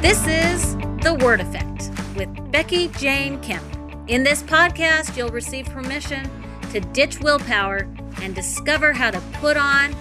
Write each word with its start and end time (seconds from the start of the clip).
This 0.00 0.26
is 0.26 0.76
The 1.02 1.18
Word 1.22 1.42
Effect 1.42 1.90
with 2.16 2.50
Becky 2.50 2.88
Jane 2.88 3.38
Kemp. 3.42 3.62
In 4.08 4.22
this 4.22 4.42
podcast, 4.42 5.14
you'll 5.14 5.28
receive 5.28 5.66
permission 5.66 6.26
to 6.72 6.80
ditch 6.80 7.20
willpower 7.20 7.86
and 8.22 8.34
discover 8.34 8.94
how 8.94 9.10
to 9.10 9.20
put 9.34 9.58
on 9.58 9.94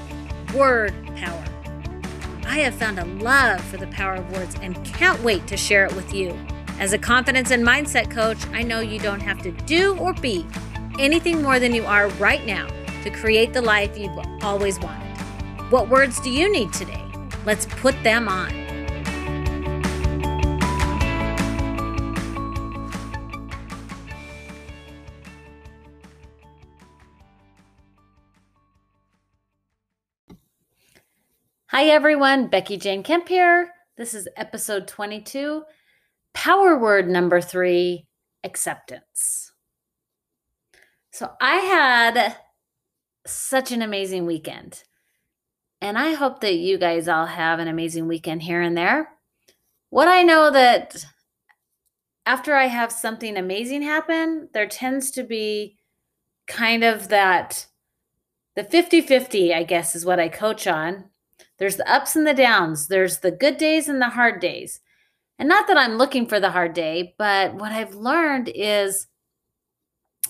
word 0.56 0.94
power. 1.18 1.44
I 2.46 2.60
have 2.60 2.76
found 2.76 2.98
a 2.98 3.04
love 3.22 3.60
for 3.66 3.76
the 3.76 3.88
power 3.88 4.14
of 4.14 4.32
words 4.32 4.56
and 4.62 4.82
can't 4.86 5.22
wait 5.22 5.46
to 5.48 5.58
share 5.58 5.84
it 5.84 5.94
with 5.94 6.14
you. 6.14 6.34
As 6.80 6.94
a 6.94 6.98
confidence 6.98 7.52
and 7.52 7.62
mindset 7.62 8.10
coach, 8.10 8.48
I 8.54 8.64
know 8.64 8.80
you 8.80 9.00
don't 9.00 9.22
have 9.22 9.42
to 9.42 9.52
do 9.52 9.98
or 9.98 10.14
be 10.14 10.46
anything 10.98 11.42
more 11.42 11.60
than 11.60 11.76
you 11.76 11.84
are 11.84 12.08
right 12.12 12.46
now 12.46 12.70
to 13.04 13.10
create 13.10 13.52
the 13.52 13.62
life 13.62 13.98
you've 13.98 14.18
always 14.42 14.80
wanted. 14.80 15.18
What 15.70 15.90
words 15.90 16.22
do 16.22 16.30
you 16.30 16.50
need 16.50 16.72
today? 16.72 17.04
Let's 17.46 17.66
put 17.66 18.02
them 18.02 18.30
on. 18.30 18.69
Hi, 31.72 31.84
everyone. 31.84 32.48
Becky 32.48 32.78
Jane 32.78 33.04
Kemp 33.04 33.28
here. 33.28 33.70
This 33.96 34.16
is 34.16 34.28
episode 34.36 34.88
22, 34.88 35.62
power 36.34 36.76
word 36.76 37.08
number 37.08 37.40
three 37.42 38.08
acceptance. 38.44 39.52
So, 41.12 41.30
I 41.40 41.58
had 41.58 42.38
such 43.28 43.72
an 43.72 43.84
amazing 43.84 44.26
weekend. 44.26 44.84
And 45.80 45.96
I 45.96 46.14
hope 46.14 46.42
that 46.42 46.56
you 46.56 46.80
guys 46.80 47.08
all 47.08 47.28
have 47.28 47.60
an 47.60 47.68
amazing 47.68 48.08
weekend 48.08 48.42
here 48.42 48.64
and 48.64 48.76
there. 48.76 49.12
What 49.92 50.08
I 50.08 50.24
know 50.24 50.50
that 50.50 51.06
after 52.26 52.56
I 52.56 52.66
have 52.66 52.92
something 52.92 53.38
amazing 53.38 53.84
happen, 53.84 54.50
there 54.56 54.68
tends 54.68 55.12
to 55.12 55.24
be 55.24 55.78
kind 56.48 56.84
of 56.84 57.10
that 57.10 57.68
the 58.56 58.64
50 58.64 59.02
50, 59.02 59.54
I 59.54 59.62
guess, 59.62 59.94
is 59.94 60.04
what 60.04 60.20
I 60.20 60.30
coach 60.30 60.66
on. 60.66 61.09
There's 61.60 61.76
the 61.76 61.92
ups 61.92 62.16
and 62.16 62.26
the 62.26 62.34
downs, 62.34 62.88
there's 62.88 63.20
the 63.20 63.32
good 63.32 63.58
days 63.58 63.88
and 63.90 64.02
the 64.02 64.10
hard 64.10 64.40
days. 64.40 64.80
And 65.38 65.48
not 65.48 65.68
that 65.68 65.78
I'm 65.78 65.98
looking 65.98 66.26
for 66.26 66.40
the 66.40 66.52
hard 66.52 66.74
day, 66.74 67.16
but 67.18 67.54
what 67.56 67.72
I've 67.72 67.96
learned 67.96 68.52
is 68.54 69.08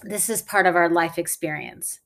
this 0.03 0.29
is 0.29 0.41
part 0.41 0.65
of 0.65 0.75
our 0.75 0.89
life 0.89 1.17
experience. 1.17 1.99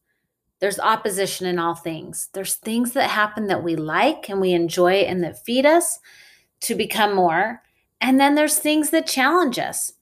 There's 0.59 0.79
opposition 0.79 1.45
in 1.45 1.59
all 1.59 1.75
things. 1.75 2.29
There's 2.33 2.55
things 2.55 2.93
that 2.93 3.09
happen 3.09 3.47
that 3.47 3.63
we 3.63 3.75
like 3.75 4.29
and 4.29 4.39
we 4.39 4.53
enjoy 4.53 5.01
and 5.01 5.23
that 5.23 5.43
feed 5.43 5.65
us 5.65 5.99
to 6.61 6.75
become 6.75 7.13
more. 7.13 7.61
And 7.99 8.19
then 8.19 8.35
there's 8.35 8.57
things 8.59 8.89
that 8.91 9.05
challenge 9.05 9.59
us 9.59 9.93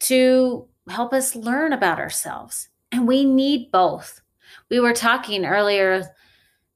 to 0.00 0.66
help 0.88 1.12
us 1.12 1.36
learn 1.36 1.72
about 1.72 2.00
ourselves. 2.00 2.68
And 2.90 3.06
we 3.06 3.24
need 3.24 3.70
both. 3.70 4.20
We 4.68 4.80
were 4.80 4.92
talking 4.92 5.44
earlier 5.44 6.08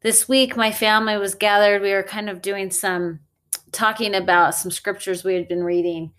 this 0.03 0.29
week, 0.29 0.57
my 0.57 0.73
family 0.73 1.17
was 1.17 1.35
gathered. 1.35 1.83
We 1.83 1.93
were 1.93 2.03
kind 2.03 2.31
of 2.31 2.43
doing 2.43 2.71
some 2.71 3.21
talking 3.73 4.15
about 4.15 4.55
some 4.55 4.71
scriptures 4.71 5.23
we 5.23 5.35
had 5.35 5.49
been 5.49 5.63
reading. 5.63 6.13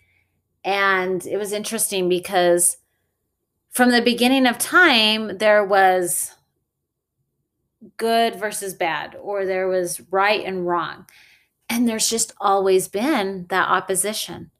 And 0.64 1.24
it 1.26 1.36
was 1.36 1.52
interesting 1.52 2.08
because 2.08 2.78
from 3.70 3.90
the 3.90 4.02
beginning 4.02 4.46
of 4.46 4.58
time, 4.58 5.38
there 5.38 5.64
was 5.64 6.34
good 7.96 8.36
versus 8.36 8.74
bad, 8.74 9.16
or 9.20 9.44
there 9.44 9.66
was 9.66 10.00
right 10.10 10.44
and 10.44 10.66
wrong. 10.66 11.06
And 11.68 11.88
there's 11.88 12.08
just 12.08 12.32
always 12.40 12.86
been 12.86 13.46
that 13.48 13.68
opposition. 13.68 14.50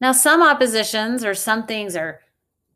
Now, 0.00 0.12
some 0.12 0.42
oppositions 0.42 1.24
or 1.24 1.34
some 1.34 1.66
things 1.66 1.96
are 1.96 2.20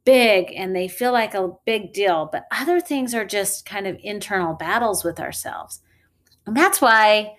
big 0.04 0.52
and 0.56 0.74
they 0.74 0.88
feel 0.88 1.12
like 1.12 1.34
a 1.34 1.52
big 1.64 1.92
deal, 1.92 2.28
but 2.32 2.46
other 2.50 2.80
things 2.80 3.14
are 3.14 3.24
just 3.24 3.64
kind 3.64 3.86
of 3.86 3.96
internal 4.02 4.54
battles 4.54 5.04
with 5.04 5.20
ourselves. 5.20 5.80
And 6.46 6.56
that's 6.56 6.80
why 6.80 7.36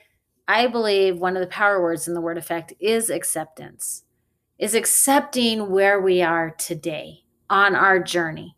I 0.48 0.68
believe 0.68 1.20
one 1.20 1.36
of 1.36 1.42
the 1.42 1.48
power 1.48 1.82
words 1.82 2.08
in 2.08 2.14
the 2.14 2.22
word 2.22 2.38
effect 2.38 2.74
is 2.80 3.10
acceptance, 3.10 4.04
is 4.58 4.76
accepting 4.76 5.70
where 5.70 6.02
we 6.02 6.22
are 6.22 6.52
today 6.52 7.20
on 7.50 7.76
our 7.76 8.00
journey, 8.00 8.56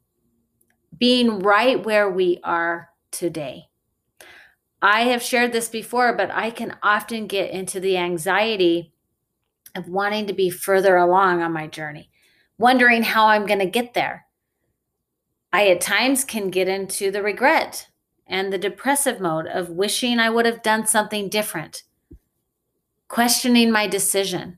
being 0.97 1.39
right 1.39 1.83
where 1.83 2.09
we 2.09 2.39
are 2.43 2.89
today. 3.11 3.65
I 4.81 5.01
have 5.03 5.23
shared 5.23 5.51
this 5.51 5.69
before, 5.69 6.13
but 6.13 6.29
I 6.31 6.51
can 6.51 6.77
often 6.83 7.27
get 7.27 7.51
into 7.51 7.79
the 7.79 7.97
anxiety 7.97 8.93
of 9.75 9.89
wanting 9.89 10.27
to 10.27 10.33
be 10.33 10.49
further 10.49 10.95
along 10.95 11.41
on 11.41 11.51
my 11.51 11.67
journey, 11.67 12.09
wondering 12.57 13.03
how 13.03 13.27
I'm 13.27 13.45
going 13.45 13.59
to 13.59 13.65
get 13.65 13.93
there. 13.93 14.25
I 15.51 15.69
at 15.69 15.81
times 15.81 16.23
can 16.23 16.49
get 16.49 16.67
into 16.67 17.11
the 17.11 17.23
regret 17.23 17.87
and 18.27 18.51
the 18.51 18.57
depressive 18.57 19.19
mode 19.19 19.47
of 19.47 19.69
wishing 19.69 20.19
I 20.19 20.29
would 20.29 20.45
have 20.45 20.63
done 20.63 20.87
something 20.87 21.29
different, 21.29 21.83
questioning 23.07 23.71
my 23.71 23.87
decision. 23.87 24.57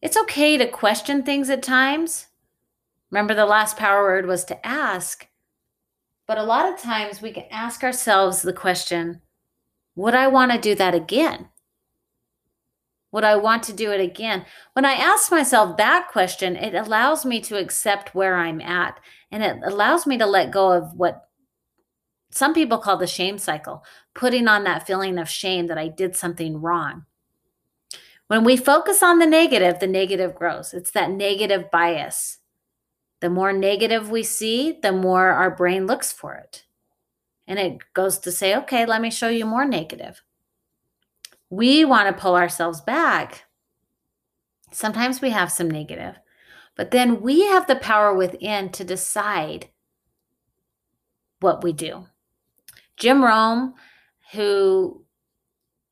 It's 0.00 0.16
okay 0.16 0.56
to 0.56 0.66
question 0.66 1.22
things 1.22 1.48
at 1.50 1.62
times. 1.62 2.26
Remember, 3.10 3.34
the 3.34 3.46
last 3.46 3.76
power 3.76 4.02
word 4.02 4.26
was 4.26 4.44
to 4.46 4.66
ask. 4.66 5.28
But 6.26 6.38
a 6.38 6.42
lot 6.42 6.72
of 6.72 6.80
times 6.80 7.20
we 7.20 7.32
can 7.32 7.44
ask 7.50 7.82
ourselves 7.82 8.42
the 8.42 8.52
question 8.52 9.20
Would 9.94 10.14
I 10.14 10.26
want 10.26 10.52
to 10.52 10.58
do 10.58 10.74
that 10.74 10.94
again? 10.94 11.48
Would 13.12 13.24
I 13.24 13.36
want 13.36 13.62
to 13.64 13.72
do 13.72 13.92
it 13.92 14.00
again? 14.00 14.44
When 14.72 14.84
I 14.84 14.94
ask 14.94 15.30
myself 15.30 15.76
that 15.76 16.08
question, 16.10 16.56
it 16.56 16.74
allows 16.74 17.24
me 17.24 17.40
to 17.42 17.56
accept 17.56 18.14
where 18.14 18.34
I'm 18.34 18.60
at 18.60 18.98
and 19.30 19.42
it 19.42 19.56
allows 19.64 20.04
me 20.04 20.18
to 20.18 20.26
let 20.26 20.50
go 20.50 20.72
of 20.72 20.94
what 20.94 21.28
some 22.34 22.52
people 22.52 22.78
call 22.78 22.96
the 22.96 23.06
shame 23.06 23.38
cycle, 23.38 23.84
putting 24.12 24.48
on 24.48 24.64
that 24.64 24.84
feeling 24.84 25.18
of 25.18 25.28
shame 25.28 25.68
that 25.68 25.78
I 25.78 25.86
did 25.86 26.16
something 26.16 26.60
wrong. 26.60 27.04
When 28.26 28.42
we 28.42 28.56
focus 28.56 29.04
on 29.04 29.20
the 29.20 29.26
negative, 29.26 29.78
the 29.78 29.86
negative 29.86 30.34
grows. 30.34 30.74
It's 30.74 30.90
that 30.90 31.12
negative 31.12 31.70
bias. 31.70 32.38
The 33.20 33.30
more 33.30 33.52
negative 33.52 34.10
we 34.10 34.24
see, 34.24 34.80
the 34.82 34.90
more 34.90 35.28
our 35.28 35.54
brain 35.54 35.86
looks 35.86 36.10
for 36.10 36.34
it. 36.34 36.64
And 37.46 37.60
it 37.60 37.78
goes 37.94 38.18
to 38.18 38.32
say, 38.32 38.56
okay, 38.56 38.84
let 38.84 39.00
me 39.00 39.12
show 39.12 39.28
you 39.28 39.46
more 39.46 39.64
negative. 39.64 40.20
We 41.50 41.84
want 41.84 42.08
to 42.08 42.20
pull 42.20 42.34
ourselves 42.34 42.80
back. 42.80 43.44
Sometimes 44.72 45.20
we 45.20 45.30
have 45.30 45.52
some 45.52 45.70
negative, 45.70 46.16
but 46.74 46.90
then 46.90 47.20
we 47.20 47.42
have 47.42 47.68
the 47.68 47.76
power 47.76 48.12
within 48.12 48.70
to 48.70 48.82
decide 48.82 49.68
what 51.38 51.62
we 51.62 51.72
do. 51.72 52.06
Jim 52.96 53.24
Rohn, 53.24 53.74
who 54.32 55.04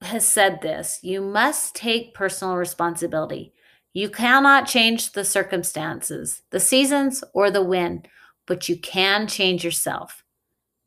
has 0.01 0.27
said 0.27 0.61
this, 0.63 0.99
you 1.03 1.21
must 1.21 1.75
take 1.75 2.15
personal 2.15 2.57
responsibility. 2.57 3.53
You 3.93 4.09
cannot 4.09 4.67
change 4.67 5.12
the 5.12 5.25
circumstances, 5.25 6.43
the 6.51 6.61
seasons, 6.61 7.23
or 7.35 7.51
the 7.51 7.62
wind, 7.62 8.09
but 8.47 8.69
you 8.69 8.77
can 8.77 9.27
change 9.27 9.65
yourself. 9.65 10.25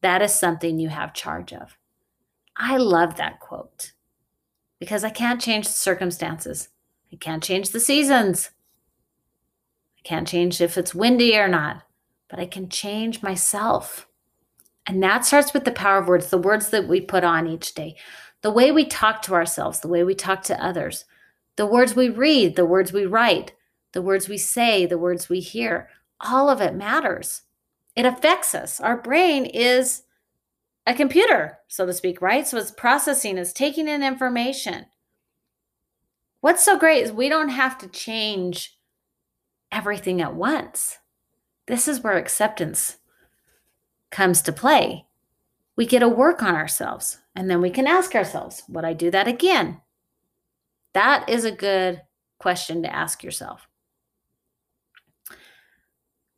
That 0.02 0.22
is 0.22 0.34
something 0.34 0.80
you 0.80 0.90
have 0.90 1.14
charge 1.14 1.54
of. 1.54 1.78
I 2.58 2.78
love 2.78 3.18
that 3.18 3.40
quote 3.40 3.92
because 4.80 5.04
I 5.04 5.10
can't 5.10 5.42
change 5.42 5.68
the 5.68 5.74
circumstances. 5.74 6.70
I 7.12 7.18
can't 7.18 7.44
change 7.44 7.70
the 7.70 7.80
seasons. 7.80 8.52
I 9.98 10.02
can't 10.04 10.28
change 10.28 10.62
if 10.62 10.78
it's 10.78 10.96
windy 10.96 11.38
or 11.38 11.48
not, 11.48 11.84
but 12.30 12.40
I 12.40 12.46
can 12.46 12.70
change 12.70 13.24
myself. 13.24 14.08
And 14.88 15.02
that 15.02 15.26
starts 15.26 15.54
with 15.54 15.66
the 15.66 15.72
power 15.72 15.98
of 15.98 16.08
words, 16.08 16.30
the 16.30 16.38
words 16.38 16.70
that 16.70 16.88
we 16.88 17.02
put 17.02 17.24
on 17.24 17.48
each 17.48 17.74
day, 17.74 17.96
the 18.42 18.52
way 18.52 18.72
we 18.72 18.86
talk 18.86 19.22
to 19.24 19.34
ourselves, 19.34 19.80
the 19.80 19.88
way 19.88 20.04
we 20.04 20.14
talk 20.14 20.44
to 20.44 20.64
others, 20.64 21.06
the 21.56 21.66
words 21.66 21.96
we 21.96 22.10
read, 22.10 22.56
the 22.56 22.66
words 22.66 22.94
we 22.94 23.06
write, 23.06 23.54
the 23.94 24.02
words 24.02 24.30
we 24.30 24.38
say, 24.38 24.86
the 24.86 24.98
words 24.98 25.30
we 25.30 25.40
hear, 25.40 25.90
all 26.22 26.50
of 26.50 26.62
it 26.62 26.76
matters. 26.76 27.44
It 27.96 28.06
affects 28.06 28.54
us. 28.54 28.80
Our 28.80 28.98
brain 28.98 29.46
is 29.46 30.04
a 30.86 30.94
computer, 30.94 31.60
so 31.68 31.86
to 31.86 31.94
speak, 31.94 32.22
right? 32.22 32.48
So 32.48 32.58
it's 32.58 32.72
processing, 32.72 33.38
it's 33.38 33.54
taking 33.54 33.88
in 33.88 34.04
information. 34.04 34.86
What's 36.42 36.64
so 36.64 36.78
great 36.78 37.04
is 37.04 37.12
we 37.12 37.30
don't 37.30 37.50
have 37.50 37.78
to 37.80 37.88
change 37.88 38.78
everything 39.72 40.22
at 40.22 40.36
once. 40.36 41.00
This 41.66 41.88
is 41.88 42.02
where 42.02 42.18
acceptance 42.18 42.98
comes 44.12 44.42
to 44.44 44.52
play. 44.52 45.06
We 45.76 45.86
get 45.86 46.00
to 46.00 46.10
work 46.10 46.42
on 46.42 46.56
ourselves 46.56 47.20
and 47.36 47.50
then 47.50 47.62
we 47.62 47.70
can 47.70 47.88
ask 47.88 48.16
ourselves, 48.16 48.64
would 48.70 48.86
I 48.86 48.94
do 48.94 49.12
that 49.12 49.28
again? 49.28 49.82
That 50.94 51.28
is 51.30 51.44
a 51.44 51.52
good 51.52 52.02
question 52.40 52.84
to 52.84 52.94
ask 52.94 53.24
yourself. 53.24 53.68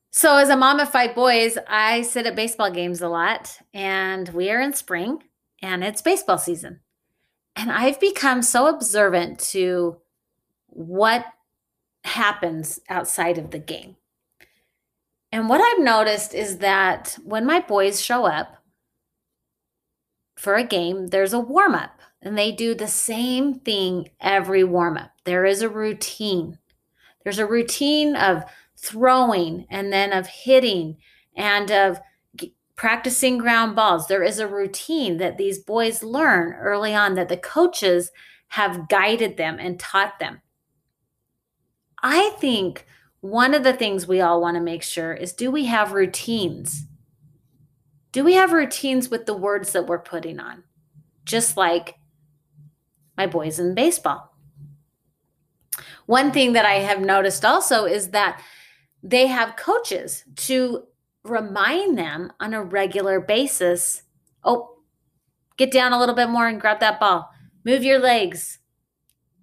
So, 0.10 0.38
as 0.38 0.50
a 0.50 0.58
mom 0.58 0.80
of 0.80 0.90
five 0.90 1.14
boys, 1.14 1.60
I 1.68 2.02
sit 2.02 2.25
at 2.25 2.36
baseball 2.36 2.72
games 2.72 3.02
a 3.02 3.08
lot, 3.08 3.60
and 3.72 4.28
we 4.30 4.50
are 4.50 4.60
in 4.60 4.74
spring 4.74 5.22
and 5.62 5.84
it's 5.84 6.02
baseball 6.02 6.38
season. 6.38 6.80
And 7.56 7.72
I've 7.72 8.00
become 8.00 8.42
so 8.42 8.68
observant 8.68 9.40
to 9.52 9.98
what 10.68 11.25
happens 12.04 12.80
outside 12.90 13.38
of 13.38 13.52
the 13.52 13.60
game. 13.60 13.97
And 15.31 15.50
what 15.50 15.62
I've 15.62 15.83
noticed 15.83 16.33
is 16.33 16.59
that 16.59 17.18
when 17.24 17.45
my 17.45 17.59
boys 17.59 18.01
show 18.01 18.25
up 18.25 18.57
for 20.35 20.56
a 20.56 20.63
game, 20.63 21.07
there's 21.07 21.33
a 21.33 21.39
warm 21.39 21.75
up 21.75 22.00
and 22.21 22.38
they 22.38 22.51
do 22.51 22.74
the 22.74 22.88
same 22.88 23.59
thing 23.59 24.09
every 24.21 24.63
warm 24.63 24.97
up. 24.97 25.12
There 25.25 25.45
is 25.45 25.62
a 25.62 25.69
routine. 25.69 26.59
There's 27.24 27.39
a 27.39 27.45
routine 27.45 28.15
of 28.15 28.44
throwing 28.77 29.65
and 29.69 29.91
then 29.91 30.13
of 30.13 30.27
hitting 30.27 30.97
and 31.35 31.71
of 31.71 32.00
practicing 32.75 33.38
ground 33.38 33.75
balls. 33.75 34.07
There 34.07 34.24
is 34.24 34.39
a 34.39 34.47
routine 34.47 35.18
that 35.18 35.38
these 35.38 35.59
boys 35.59 36.03
learn 36.03 36.53
early 36.53 36.94
on 36.95 37.15
that 37.15 37.27
the 37.27 37.38
coaches 37.38 38.12
have 38.50 38.88
guided 38.88 39.35
them 39.35 39.57
and 39.59 39.79
taught 39.79 40.19
them. 40.19 40.41
I 42.01 42.29
think 42.39 42.85
one 43.22 43.54
of 43.54 43.64
the 43.64 43.74
things 43.74 44.08
we 44.08 44.22
all 44.22 44.42
want 44.42 44.56
to 44.56 44.62
make 44.62 44.84
sure 44.84 45.14
is 45.14 45.34
do 45.34 45.52
we 45.52 45.66
have 45.66 45.94
routines? 45.94 46.86
Do 48.12 48.24
we 48.24 48.34
have 48.34 48.54
routines 48.54 49.10
with 49.10 49.25
the 49.25 49.36
words 49.36 49.74
that 49.74 49.88
we're 49.88 50.00
putting 50.00 50.40
on? 50.40 50.64
Just 51.25 51.58
like 51.58 51.96
my 53.18 53.28
boys 53.28 53.60
in 53.60 53.75
baseball. 53.75 54.34
One 56.06 56.31
thing 56.31 56.54
that 56.54 56.66
I 56.66 56.75
have 56.75 57.02
noticed 57.02 57.44
also 57.44 57.86
is 57.86 58.10
that 58.10 58.42
they 59.04 59.28
have 59.28 59.58
coaches 59.58 60.24
to 60.36 60.84
remind 61.24 61.98
them 61.98 62.31
on 62.40 62.54
a 62.54 62.63
regular 62.63 63.20
basis 63.20 64.04
oh, 64.44 64.78
get 65.58 65.72
down 65.72 65.92
a 65.92 66.00
little 66.00 66.16
bit 66.16 66.30
more 66.30 66.48
and 66.48 66.62
grab 66.62 66.80
that 66.80 67.00
ball, 67.00 67.30
move 67.66 67.84
your 67.84 68.00
legs, 68.00 68.60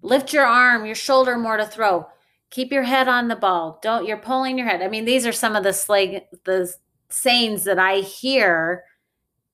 lift 0.01 0.33
your 0.33 0.45
arm, 0.45 0.85
your 0.85 0.95
shoulder 0.95 1.37
more 1.37 1.57
to 1.57 1.65
throw. 1.65 2.07
Keep 2.51 2.71
your 2.71 2.83
head 2.83 3.07
on 3.07 3.27
the 3.27 3.35
ball. 3.35 3.79
Don't 3.81 4.05
you're 4.05 4.17
pulling 4.17 4.57
your 4.57 4.67
head. 4.67 4.81
I 4.81 4.87
mean, 4.87 5.05
these 5.05 5.25
are 5.25 5.31
some 5.31 5.55
of 5.55 5.63
the 5.63 5.73
slag 5.73 6.23
the 6.45 6.73
sayings 7.09 7.63
that 7.65 7.79
I 7.79 7.97
hear 7.97 8.83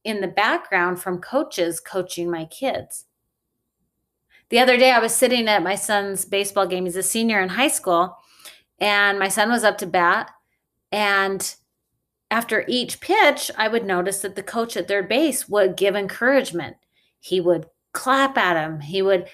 in 0.04 0.22
the 0.22 0.28
background 0.28 1.02
from 1.02 1.20
coaches 1.20 1.80
coaching 1.80 2.30
my 2.30 2.46
kids. 2.46 3.06
The 4.50 4.60
other 4.60 4.78
day 4.78 4.92
I 4.92 5.00
was 5.00 5.16
sitting 5.16 5.48
at 5.48 5.64
my 5.64 5.76
son's 5.76 6.26
baseball 6.26 6.68
game. 6.68 6.86
He's 6.86 6.96
a 6.96 7.04
senior 7.04 7.40
in 7.40 7.50
high 7.50 7.70
school, 7.70 8.18
and 8.80 9.18
my 9.18 9.30
son 9.30 9.50
was 9.50 9.64
up 9.64 9.78
to 9.80 9.88
bat 9.88 10.32
and 10.92 11.56
after 12.30 12.64
each 12.68 13.02
pitch, 13.02 13.52
I 13.58 13.68
would 13.68 13.86
notice 13.86 14.22
that 14.22 14.36
the 14.36 14.44
coach 14.44 14.78
at 14.78 14.88
third 14.88 15.10
base 15.10 15.50
would 15.50 15.76
give 15.76 15.96
encouragement. 15.96 16.78
He 17.20 17.42
would 17.42 17.68
clap 17.92 18.38
at 18.38 18.58
him. 18.58 18.80
He 18.80 19.02
would 19.02 19.28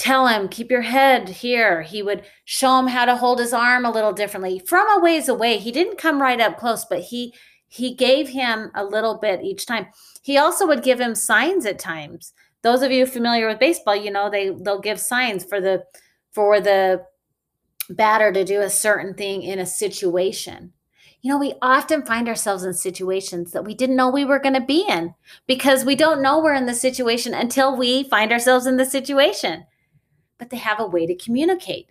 tell 0.00 0.26
him, 0.26 0.48
keep 0.48 0.70
your 0.70 0.80
head 0.80 1.28
here. 1.28 1.82
He 1.82 2.02
would 2.02 2.24
show 2.46 2.78
him 2.78 2.86
how 2.86 3.04
to 3.04 3.16
hold 3.16 3.38
his 3.38 3.52
arm 3.52 3.84
a 3.84 3.90
little 3.90 4.14
differently 4.14 4.58
from 4.58 4.86
a 4.90 4.98
ways 4.98 5.28
away. 5.28 5.58
He 5.58 5.70
didn't 5.70 5.98
come 5.98 6.22
right 6.22 6.40
up 6.40 6.56
close, 6.56 6.86
but 6.86 7.00
he 7.00 7.34
he 7.68 7.94
gave 7.94 8.30
him 8.30 8.70
a 8.74 8.82
little 8.82 9.18
bit 9.18 9.44
each 9.44 9.66
time. 9.66 9.86
He 10.22 10.38
also 10.38 10.66
would 10.66 10.82
give 10.82 10.98
him 10.98 11.14
signs 11.14 11.66
at 11.66 11.78
times. 11.78 12.32
Those 12.62 12.82
of 12.82 12.90
you 12.90 13.06
familiar 13.06 13.46
with 13.46 13.60
baseball, 13.60 13.94
you 13.94 14.10
know 14.10 14.30
they 14.30 14.50
they'll 14.64 14.80
give 14.80 14.98
signs 14.98 15.44
for 15.44 15.60
the 15.60 15.84
for 16.32 16.60
the 16.60 17.04
batter 17.90 18.32
to 18.32 18.42
do 18.42 18.62
a 18.62 18.70
certain 18.70 19.14
thing 19.14 19.42
in 19.42 19.58
a 19.58 19.66
situation 19.66 20.72
you 21.22 21.30
know, 21.30 21.38
we 21.38 21.54
often 21.60 22.02
find 22.02 22.28
ourselves 22.28 22.64
in 22.64 22.72
situations 22.72 23.52
that 23.52 23.64
we 23.64 23.74
didn't 23.74 23.96
know 23.96 24.08
we 24.08 24.24
were 24.24 24.38
going 24.38 24.54
to 24.54 24.60
be 24.60 24.86
in 24.88 25.14
because 25.46 25.84
we 25.84 25.94
don't 25.94 26.22
know 26.22 26.40
we're 26.40 26.54
in 26.54 26.64
the 26.64 26.74
situation 26.74 27.34
until 27.34 27.76
we 27.76 28.04
find 28.04 28.32
ourselves 28.32 28.66
in 28.66 28.78
the 28.78 28.86
situation. 28.86 29.64
But 30.40 30.50
they 30.50 30.56
have 30.56 30.80
a 30.80 30.86
way 30.86 31.06
to 31.06 31.14
communicate. 31.14 31.90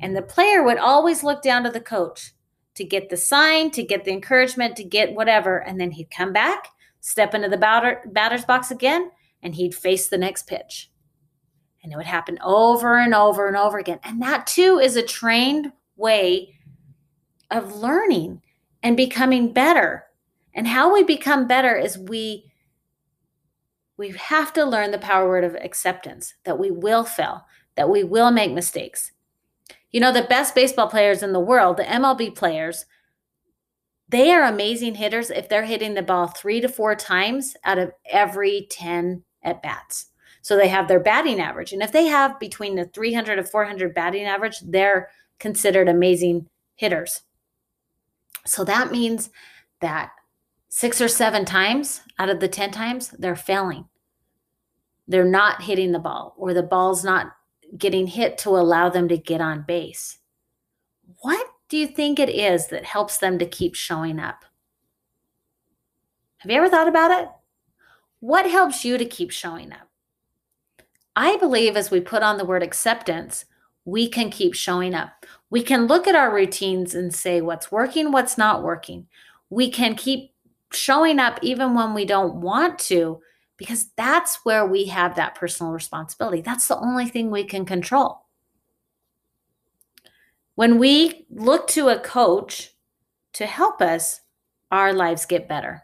And 0.00 0.16
the 0.16 0.22
player 0.22 0.64
would 0.64 0.78
always 0.78 1.22
look 1.22 1.42
down 1.42 1.62
to 1.62 1.70
the 1.70 1.80
coach 1.80 2.32
to 2.74 2.84
get 2.84 3.10
the 3.10 3.16
sign, 3.16 3.70
to 3.72 3.84
get 3.84 4.04
the 4.04 4.12
encouragement, 4.12 4.74
to 4.76 4.84
get 4.84 5.14
whatever. 5.14 5.58
And 5.58 5.80
then 5.80 5.92
he'd 5.92 6.10
come 6.10 6.32
back, 6.32 6.68
step 7.00 7.34
into 7.34 7.48
the 7.48 7.56
batter, 7.56 8.02
batter's 8.06 8.44
box 8.44 8.72
again, 8.72 9.10
and 9.42 9.54
he'd 9.54 9.74
face 9.74 10.08
the 10.08 10.18
next 10.18 10.48
pitch. 10.48 10.90
And 11.82 11.92
it 11.92 11.96
would 11.96 12.06
happen 12.06 12.38
over 12.42 12.98
and 12.98 13.14
over 13.14 13.46
and 13.46 13.56
over 13.56 13.78
again. 13.78 14.00
And 14.02 14.20
that 14.22 14.46
too 14.46 14.78
is 14.78 14.96
a 14.96 15.02
trained 15.02 15.72
way 15.96 16.54
of 17.50 17.76
learning 17.76 18.42
and 18.82 18.96
becoming 18.96 19.52
better. 19.52 20.04
And 20.54 20.66
how 20.66 20.92
we 20.92 21.02
become 21.02 21.46
better 21.46 21.76
is 21.76 21.98
we 21.98 22.46
we 23.96 24.14
have 24.16 24.50
to 24.54 24.64
learn 24.64 24.92
the 24.92 24.98
power 24.98 25.28
word 25.28 25.44
of 25.44 25.54
acceptance 25.56 26.32
that 26.44 26.58
we 26.58 26.70
will 26.70 27.04
fail, 27.04 27.44
that 27.76 27.88
we 27.88 28.04
will 28.04 28.30
make 28.30 28.52
mistakes. 28.52 29.12
You 29.90 30.00
know, 30.00 30.12
the 30.12 30.22
best 30.22 30.54
baseball 30.54 30.88
players 30.88 31.22
in 31.22 31.32
the 31.32 31.40
world, 31.40 31.76
the 31.76 31.84
MLB 31.84 32.34
players, 32.34 32.86
they 34.08 34.32
are 34.32 34.44
amazing 34.44 34.96
hitters 34.96 35.30
if 35.30 35.48
they're 35.48 35.64
hitting 35.64 35.94
the 35.94 36.02
ball 36.02 36.26
three 36.26 36.60
to 36.60 36.68
four 36.68 36.94
times 36.96 37.56
out 37.64 37.78
of 37.78 37.92
every 38.06 38.66
10 38.70 39.22
at 39.42 39.62
bats. 39.62 40.06
So 40.42 40.56
they 40.56 40.68
have 40.68 40.88
their 40.88 41.00
batting 41.00 41.40
average. 41.40 41.72
And 41.72 41.82
if 41.82 41.92
they 41.92 42.06
have 42.06 42.40
between 42.40 42.74
the 42.74 42.86
300 42.86 43.36
to 43.36 43.44
400 43.44 43.94
batting 43.94 44.24
average, 44.24 44.60
they're 44.60 45.10
considered 45.38 45.88
amazing 45.88 46.48
hitters. 46.76 47.22
So 48.46 48.64
that 48.64 48.90
means 48.90 49.30
that 49.80 50.10
six 50.68 51.00
or 51.00 51.08
seven 51.08 51.44
times 51.44 52.00
out 52.18 52.30
of 52.30 52.40
the 52.40 52.48
10 52.48 52.70
times, 52.70 53.10
they're 53.10 53.36
failing. 53.36 53.86
They're 55.06 55.24
not 55.24 55.62
hitting 55.62 55.92
the 55.92 55.98
ball, 55.98 56.34
or 56.36 56.54
the 56.54 56.62
ball's 56.62 57.04
not 57.04 57.32
getting 57.76 58.06
hit 58.06 58.38
to 58.38 58.50
allow 58.50 58.88
them 58.88 59.08
to 59.08 59.16
get 59.16 59.40
on 59.40 59.64
base. 59.66 60.18
What 61.20 61.46
do 61.68 61.76
you 61.76 61.86
think 61.86 62.18
it 62.18 62.28
is 62.28 62.68
that 62.68 62.84
helps 62.84 63.18
them 63.18 63.38
to 63.38 63.46
keep 63.46 63.74
showing 63.74 64.18
up? 64.18 64.44
Have 66.38 66.50
you 66.50 66.56
ever 66.56 66.68
thought 66.68 66.88
about 66.88 67.22
it? 67.22 67.28
What 68.20 68.50
helps 68.50 68.84
you 68.84 68.98
to 68.98 69.04
keep 69.04 69.30
showing 69.30 69.72
up? 69.72 69.88
I 71.16 71.36
believe 71.36 71.76
as 71.76 71.90
we 71.90 72.00
put 72.00 72.22
on 72.22 72.38
the 72.38 72.44
word 72.44 72.62
acceptance, 72.62 73.44
we 73.84 74.08
can 74.08 74.30
keep 74.30 74.54
showing 74.54 74.94
up. 74.94 75.26
We 75.50 75.62
can 75.62 75.86
look 75.86 76.06
at 76.06 76.14
our 76.14 76.32
routines 76.32 76.94
and 76.94 77.14
say 77.14 77.40
what's 77.40 77.72
working, 77.72 78.12
what's 78.12 78.38
not 78.38 78.62
working. 78.62 79.06
We 79.48 79.70
can 79.70 79.94
keep 79.94 80.32
showing 80.72 81.18
up 81.18 81.38
even 81.42 81.74
when 81.74 81.94
we 81.94 82.04
don't 82.04 82.36
want 82.36 82.78
to, 82.78 83.20
because 83.60 83.90
that's 83.94 84.36
where 84.42 84.64
we 84.64 84.86
have 84.86 85.16
that 85.16 85.34
personal 85.34 85.70
responsibility. 85.70 86.40
That's 86.40 86.66
the 86.66 86.78
only 86.78 87.06
thing 87.06 87.30
we 87.30 87.44
can 87.44 87.66
control. 87.66 88.24
When 90.54 90.78
we 90.78 91.26
look 91.28 91.68
to 91.68 91.90
a 91.90 92.00
coach 92.00 92.70
to 93.34 93.44
help 93.44 93.82
us, 93.82 94.22
our 94.70 94.94
lives 94.94 95.26
get 95.26 95.46
better. 95.46 95.82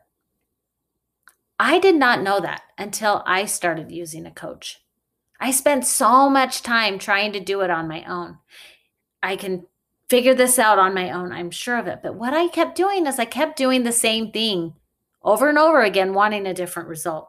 I 1.59 1.79
did 1.79 1.97
not 1.97 2.23
know 2.23 2.41
that 2.41 2.63
until 2.79 3.23
I 3.27 3.45
started 3.45 3.93
using 3.93 4.25
a 4.25 4.31
coach. 4.31 4.83
I 5.39 5.51
spent 5.51 5.87
so 5.87 6.31
much 6.31 6.63
time 6.63 6.99
trying 6.99 7.35
to 7.35 7.41
do 7.41 7.61
it 7.61 7.69
on 7.69 7.89
my 7.89 8.05
own. 8.05 8.39
I 9.23 9.37
can 9.37 9.67
figure 10.09 10.35
this 10.35 10.59
out 10.59 10.79
on 10.79 10.95
my 10.95 11.11
own, 11.11 11.31
I'm 11.31 11.51
sure 11.51 11.77
of 11.77 11.89
it. 11.89 11.99
But 12.03 12.15
what 12.15 12.33
I 12.33 12.49
kept 12.49 12.75
doing 12.75 13.07
is 13.07 13.19
I 13.19 13.27
kept 13.27 13.59
doing 13.59 13.83
the 13.83 13.93
same 13.93 14.33
thing 14.33 14.73
over 15.23 15.51
and 15.51 15.59
over 15.59 15.83
again, 15.83 16.15
wanting 16.15 16.47
a 16.47 16.55
different 16.55 16.89
result. 16.89 17.29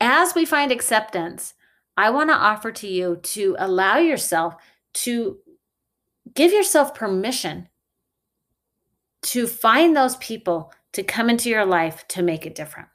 As 0.00 0.34
we 0.34 0.44
find 0.44 0.70
acceptance, 0.70 1.54
I 1.96 2.10
want 2.10 2.30
to 2.30 2.36
offer 2.36 2.70
to 2.70 2.86
you 2.86 3.16
to 3.16 3.56
allow 3.58 3.98
yourself 3.98 4.54
to 4.94 5.38
give 6.34 6.52
yourself 6.52 6.94
permission 6.94 7.68
to 9.22 9.46
find 9.46 9.96
those 9.96 10.16
people 10.16 10.72
to 10.92 11.02
come 11.02 11.28
into 11.28 11.50
your 11.50 11.66
life 11.66 12.06
to 12.08 12.22
make 12.22 12.46
it 12.46 12.54
different. 12.54 12.88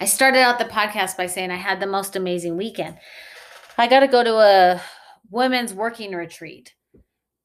I 0.00 0.04
started 0.04 0.38
out 0.38 0.58
the 0.58 0.64
podcast 0.64 1.16
by 1.16 1.26
saying 1.26 1.50
I 1.50 1.56
had 1.56 1.80
the 1.80 1.86
most 1.86 2.16
amazing 2.16 2.56
weekend. 2.56 2.98
I 3.76 3.88
got 3.88 4.00
to 4.00 4.08
go 4.08 4.22
to 4.22 4.34
a 4.34 4.82
women's 5.30 5.74
working 5.74 6.12
retreat 6.12 6.74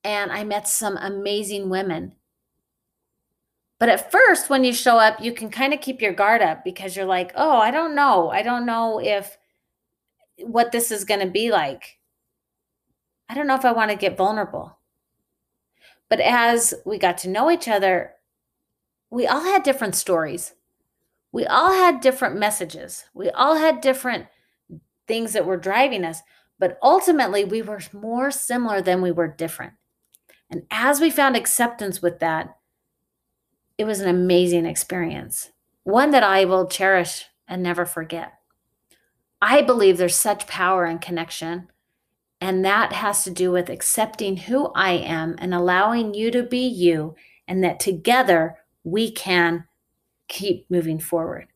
and 0.03 0.31
I 0.31 0.43
met 0.43 0.67
some 0.67 0.97
amazing 0.97 1.69
women. 1.69 2.15
But 3.79 3.89
at 3.89 4.11
first, 4.11 4.49
when 4.49 4.63
you 4.63 4.73
show 4.73 4.97
up, 4.97 5.21
you 5.21 5.33
can 5.33 5.49
kind 5.49 5.73
of 5.73 5.81
keep 5.81 6.01
your 6.01 6.13
guard 6.13 6.41
up 6.41 6.63
because 6.63 6.95
you're 6.95 7.05
like, 7.05 7.31
oh, 7.35 7.57
I 7.57 7.71
don't 7.71 7.95
know. 7.95 8.29
I 8.29 8.41
don't 8.43 8.65
know 8.65 8.99
if 8.99 9.37
what 10.37 10.71
this 10.71 10.91
is 10.91 11.05
going 11.05 11.21
to 11.21 11.31
be 11.31 11.49
like. 11.51 11.97
I 13.29 13.35
don't 13.35 13.47
know 13.47 13.55
if 13.55 13.65
I 13.65 13.71
want 13.71 13.91
to 13.91 13.97
get 13.97 14.17
vulnerable. 14.17 14.77
But 16.09 16.19
as 16.19 16.73
we 16.85 16.97
got 16.97 17.17
to 17.19 17.29
know 17.29 17.49
each 17.49 17.67
other, 17.67 18.15
we 19.09 19.27
all 19.27 19.43
had 19.43 19.63
different 19.63 19.95
stories 19.95 20.53
we 21.31 21.45
all 21.45 21.71
had 21.73 22.01
different 22.01 22.37
messages. 22.37 23.05
We 23.13 23.29
all 23.29 23.55
had 23.55 23.81
different 23.81 24.27
things 25.07 25.33
that 25.33 25.45
were 25.45 25.57
driving 25.57 26.03
us, 26.03 26.21
but 26.57 26.77
ultimately 26.81 27.43
we 27.45 27.61
were 27.61 27.81
more 27.93 28.31
similar 28.31 28.81
than 28.81 29.01
we 29.01 29.11
were 29.11 29.27
different. 29.27 29.73
And 30.49 30.63
as 30.71 30.99
we 30.99 31.11
found 31.11 31.35
acceptance 31.35 32.01
with 32.01 32.19
that, 32.19 32.57
it 33.79 33.85
was 33.85 34.01
an 34.01 34.09
amazing 34.09 34.67
experience, 34.67 35.51
one 35.85 36.11
that 36.11 36.23
I 36.23 36.45
will 36.45 36.67
cherish 36.67 37.25
and 37.47 37.63
never 37.63 37.87
forget. 37.87 38.33
I 39.41 39.63
believe 39.63 39.97
there's 39.97 40.15
such 40.19 40.47
power 40.47 40.85
and 40.85 41.01
connection 41.01 41.69
And 42.41 42.63
that 42.63 42.93
has 42.93 43.23
to 43.25 43.31
do 43.31 43.51
with 43.51 43.69
accepting 43.69 44.37
who 44.37 44.71
I 44.73 44.91
am 44.91 45.35
and 45.39 45.53
allowing 45.53 46.13
you 46.13 46.31
to 46.31 46.43
be 46.43 46.65
you, 46.67 47.15
and 47.47 47.63
that 47.63 47.79
together 47.79 48.57
we 48.83 49.11
can 49.11 49.65
keep 50.27 50.69
moving 50.69 50.99
forward. 50.99 51.47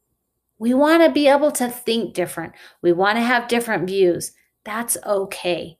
We 0.59 0.73
want 0.73 1.03
to 1.03 1.11
be 1.11 1.27
able 1.27 1.51
to 1.53 1.69
think 1.69 2.13
different. 2.13 2.53
We 2.81 2.91
want 2.91 3.17
to 3.17 3.21
have 3.23 3.47
different 3.47 3.87
views. 3.87 4.33
That's 4.65 4.97
okay. 5.05 5.77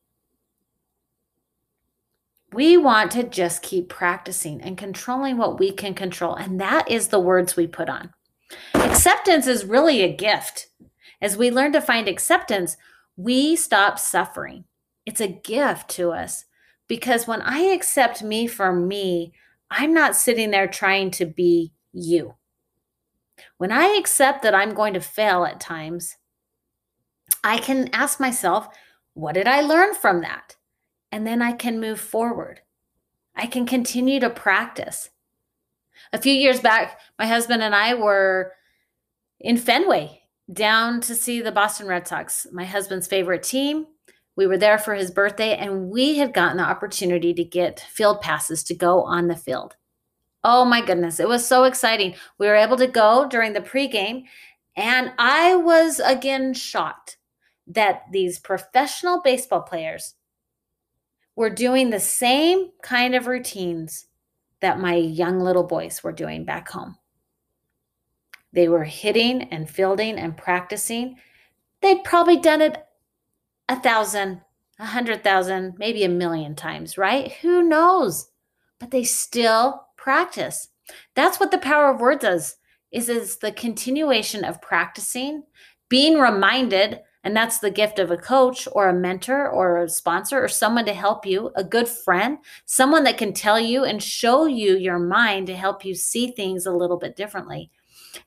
We 2.53 2.77
want 2.77 3.11
to 3.11 3.23
just 3.23 3.63
keep 3.63 3.89
practicing 3.89 4.61
and 4.61 4.77
controlling 4.77 5.37
what 5.37 5.59
we 5.59 5.71
can 5.71 5.95
control. 5.95 6.35
And 6.35 6.61
that 6.61 6.89
is 6.89 7.07
the 7.07 7.19
words 7.19 7.55
we 7.55 7.65
put 7.65 7.89
on. 7.89 8.13
Acceptance 8.75 9.47
is 9.47 9.65
really 9.65 10.01
a 10.01 10.15
gift. 10.15 10.67
As 11.19 11.35
we 11.35 11.49
learn 11.49 11.71
to 11.73 11.81
find 11.81 12.07
acceptance, 12.07 12.77
we 13.17 13.55
stop 13.55 13.97
suffering. 13.97 14.65
It's 15.05 15.21
a 15.21 15.27
gift 15.27 15.89
to 15.91 16.11
us 16.11 16.45
because 16.87 17.27
when 17.27 17.41
I 17.41 17.59
accept 17.59 18.21
me 18.21 18.45
for 18.45 18.71
me, 18.71 19.33
I'm 19.71 19.93
not 19.93 20.15
sitting 20.15 20.51
there 20.51 20.67
trying 20.67 21.09
to 21.11 21.25
be 21.25 21.73
you. 21.91 22.35
When 23.57 23.71
I 23.71 23.97
accept 23.99 24.43
that 24.43 24.53
I'm 24.53 24.75
going 24.75 24.93
to 24.93 24.99
fail 24.99 25.45
at 25.45 25.59
times, 25.59 26.17
I 27.43 27.57
can 27.57 27.89
ask 27.93 28.19
myself, 28.19 28.67
what 29.15 29.33
did 29.33 29.47
I 29.47 29.61
learn 29.61 29.95
from 29.95 30.21
that? 30.21 30.55
And 31.13 31.27
then 31.27 31.43
I 31.43 31.51
can 31.51 31.79
move 31.79 31.99
forward. 31.99 32.61
I 33.35 33.45
can 33.45 33.67
continue 33.67 34.19
to 34.19 34.31
practice. 34.31 35.11
A 36.11 36.17
few 36.17 36.33
years 36.33 36.59
back, 36.59 36.99
my 37.19 37.27
husband 37.27 37.61
and 37.61 37.75
I 37.75 37.93
were 37.93 38.53
in 39.39 39.57
Fenway 39.57 40.23
down 40.51 41.01
to 41.01 41.13
see 41.13 41.39
the 41.39 41.51
Boston 41.51 41.85
Red 41.85 42.07
Sox, 42.07 42.47
my 42.51 42.65
husband's 42.65 43.05
favorite 43.05 43.43
team. 43.43 43.85
We 44.35 44.47
were 44.47 44.57
there 44.57 44.79
for 44.79 44.95
his 44.95 45.11
birthday, 45.11 45.55
and 45.55 45.91
we 45.91 46.17
had 46.17 46.33
gotten 46.33 46.57
the 46.57 46.63
opportunity 46.63 47.31
to 47.35 47.43
get 47.43 47.79
field 47.79 48.19
passes 48.21 48.63
to 48.63 48.73
go 48.73 49.03
on 49.03 49.27
the 49.27 49.35
field. 49.35 49.75
Oh 50.43 50.65
my 50.65 50.83
goodness, 50.83 51.19
it 51.19 51.27
was 51.27 51.45
so 51.45 51.65
exciting. 51.65 52.15
We 52.39 52.47
were 52.47 52.55
able 52.55 52.77
to 52.77 52.87
go 52.87 53.27
during 53.29 53.53
the 53.53 53.61
pregame, 53.61 54.23
and 54.75 55.11
I 55.19 55.57
was 55.57 55.99
again 55.99 56.55
shocked 56.55 57.17
that 57.67 58.01
these 58.11 58.39
professional 58.39 59.21
baseball 59.21 59.61
players 59.61 60.15
were 61.35 61.49
doing 61.49 61.89
the 61.89 61.99
same 61.99 62.69
kind 62.81 63.15
of 63.15 63.27
routines 63.27 64.07
that 64.61 64.79
my 64.79 64.95
young 64.95 65.39
little 65.39 65.63
boys 65.63 66.03
were 66.03 66.11
doing 66.11 66.45
back 66.45 66.69
home. 66.69 66.95
They 68.53 68.67
were 68.67 68.83
hitting 68.83 69.43
and 69.43 69.69
fielding 69.69 70.17
and 70.17 70.37
practicing. 70.37 71.17
They'd 71.81 72.03
probably 72.03 72.37
done 72.39 72.61
it 72.61 72.77
a 73.67 73.79
thousand, 73.79 74.41
a 74.79 74.85
hundred 74.85 75.23
thousand, 75.23 75.75
maybe 75.77 76.03
a 76.03 76.09
million 76.09 76.55
times, 76.55 76.97
right? 76.97 77.31
Who 77.41 77.63
knows? 77.63 78.29
But 78.79 78.91
they 78.91 79.03
still 79.03 79.87
practice. 79.97 80.69
That's 81.15 81.39
what 81.39 81.51
the 81.51 81.57
power 81.57 81.89
of 81.89 81.99
words 81.99 82.21
does 82.21 82.57
is 82.91 83.09
is 83.09 83.37
the 83.37 83.51
continuation 83.51 84.45
of 84.45 84.61
practicing, 84.61 85.43
being 85.89 86.19
reminded, 86.19 86.99
and 87.23 87.35
that's 87.35 87.59
the 87.59 87.71
gift 87.71 87.99
of 87.99 88.11
a 88.11 88.17
coach 88.17 88.67
or 88.73 88.89
a 88.89 88.93
mentor 88.93 89.49
or 89.49 89.77
a 89.77 89.89
sponsor 89.89 90.43
or 90.43 90.47
someone 90.47 90.85
to 90.85 90.93
help 90.93 91.25
you, 91.25 91.51
a 91.55 91.63
good 91.63 91.87
friend, 91.87 92.39
someone 92.65 93.03
that 93.05 93.17
can 93.17 93.33
tell 93.33 93.59
you 93.59 93.85
and 93.85 94.03
show 94.03 94.45
you 94.45 94.77
your 94.77 94.99
mind 94.99 95.47
to 95.47 95.55
help 95.55 95.85
you 95.85 95.95
see 95.95 96.31
things 96.31 96.65
a 96.65 96.71
little 96.71 96.97
bit 96.97 97.15
differently. 97.15 97.71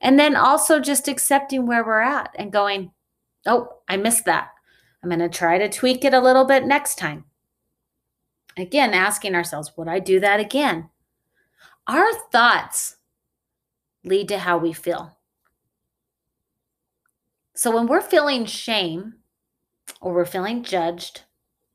And 0.01 0.19
then 0.19 0.35
also 0.35 0.81
just 0.81 1.09
accepting 1.09 1.67
where 1.67 1.85
we're 1.85 2.01
at 2.01 2.35
and 2.37 2.53
going, 2.53 2.93
"Oh, 3.45 3.81
I 3.89 3.97
missed 3.97 4.25
that. 4.25 4.49
I'm 5.03 5.11
going 5.11 5.21
to 5.21 5.29
try 5.29 5.59
to 5.59 5.69
tweak 5.69 6.05
it 6.05 6.15
a 6.15 6.21
little 6.21 6.45
bit 6.45 6.65
next 6.65 6.97
time." 6.97 7.25
Again, 8.57 8.95
asking 8.95 9.35
ourselves, 9.35 9.73
would 9.77 9.89
I 9.89 9.99
do 9.99 10.19
that 10.21 10.41
again? 10.41 10.89
Our 11.87 12.13
thoughts 12.33 12.97
lead 14.03 14.29
to 14.29 14.39
how 14.39 14.57
we 14.57 14.73
feel. 14.73 15.16
So 17.57 17.75
when 17.75 17.87
we're 17.87 18.03
feeling 18.03 18.45
shame, 18.45 19.15
or 20.03 20.13
we're 20.13 20.27
feeling 20.27 20.63
judged, 20.63 21.23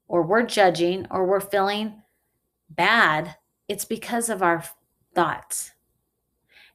or 0.08 0.22
we're 0.22 0.44
judging, 0.44 1.08
or 1.10 1.26
we're 1.26 1.40
feeling 1.40 2.04
bad, 2.70 3.36
it's 3.68 3.84
because 3.84 4.30
of 4.30 4.44
our 4.44 4.64
thoughts. 5.16 5.72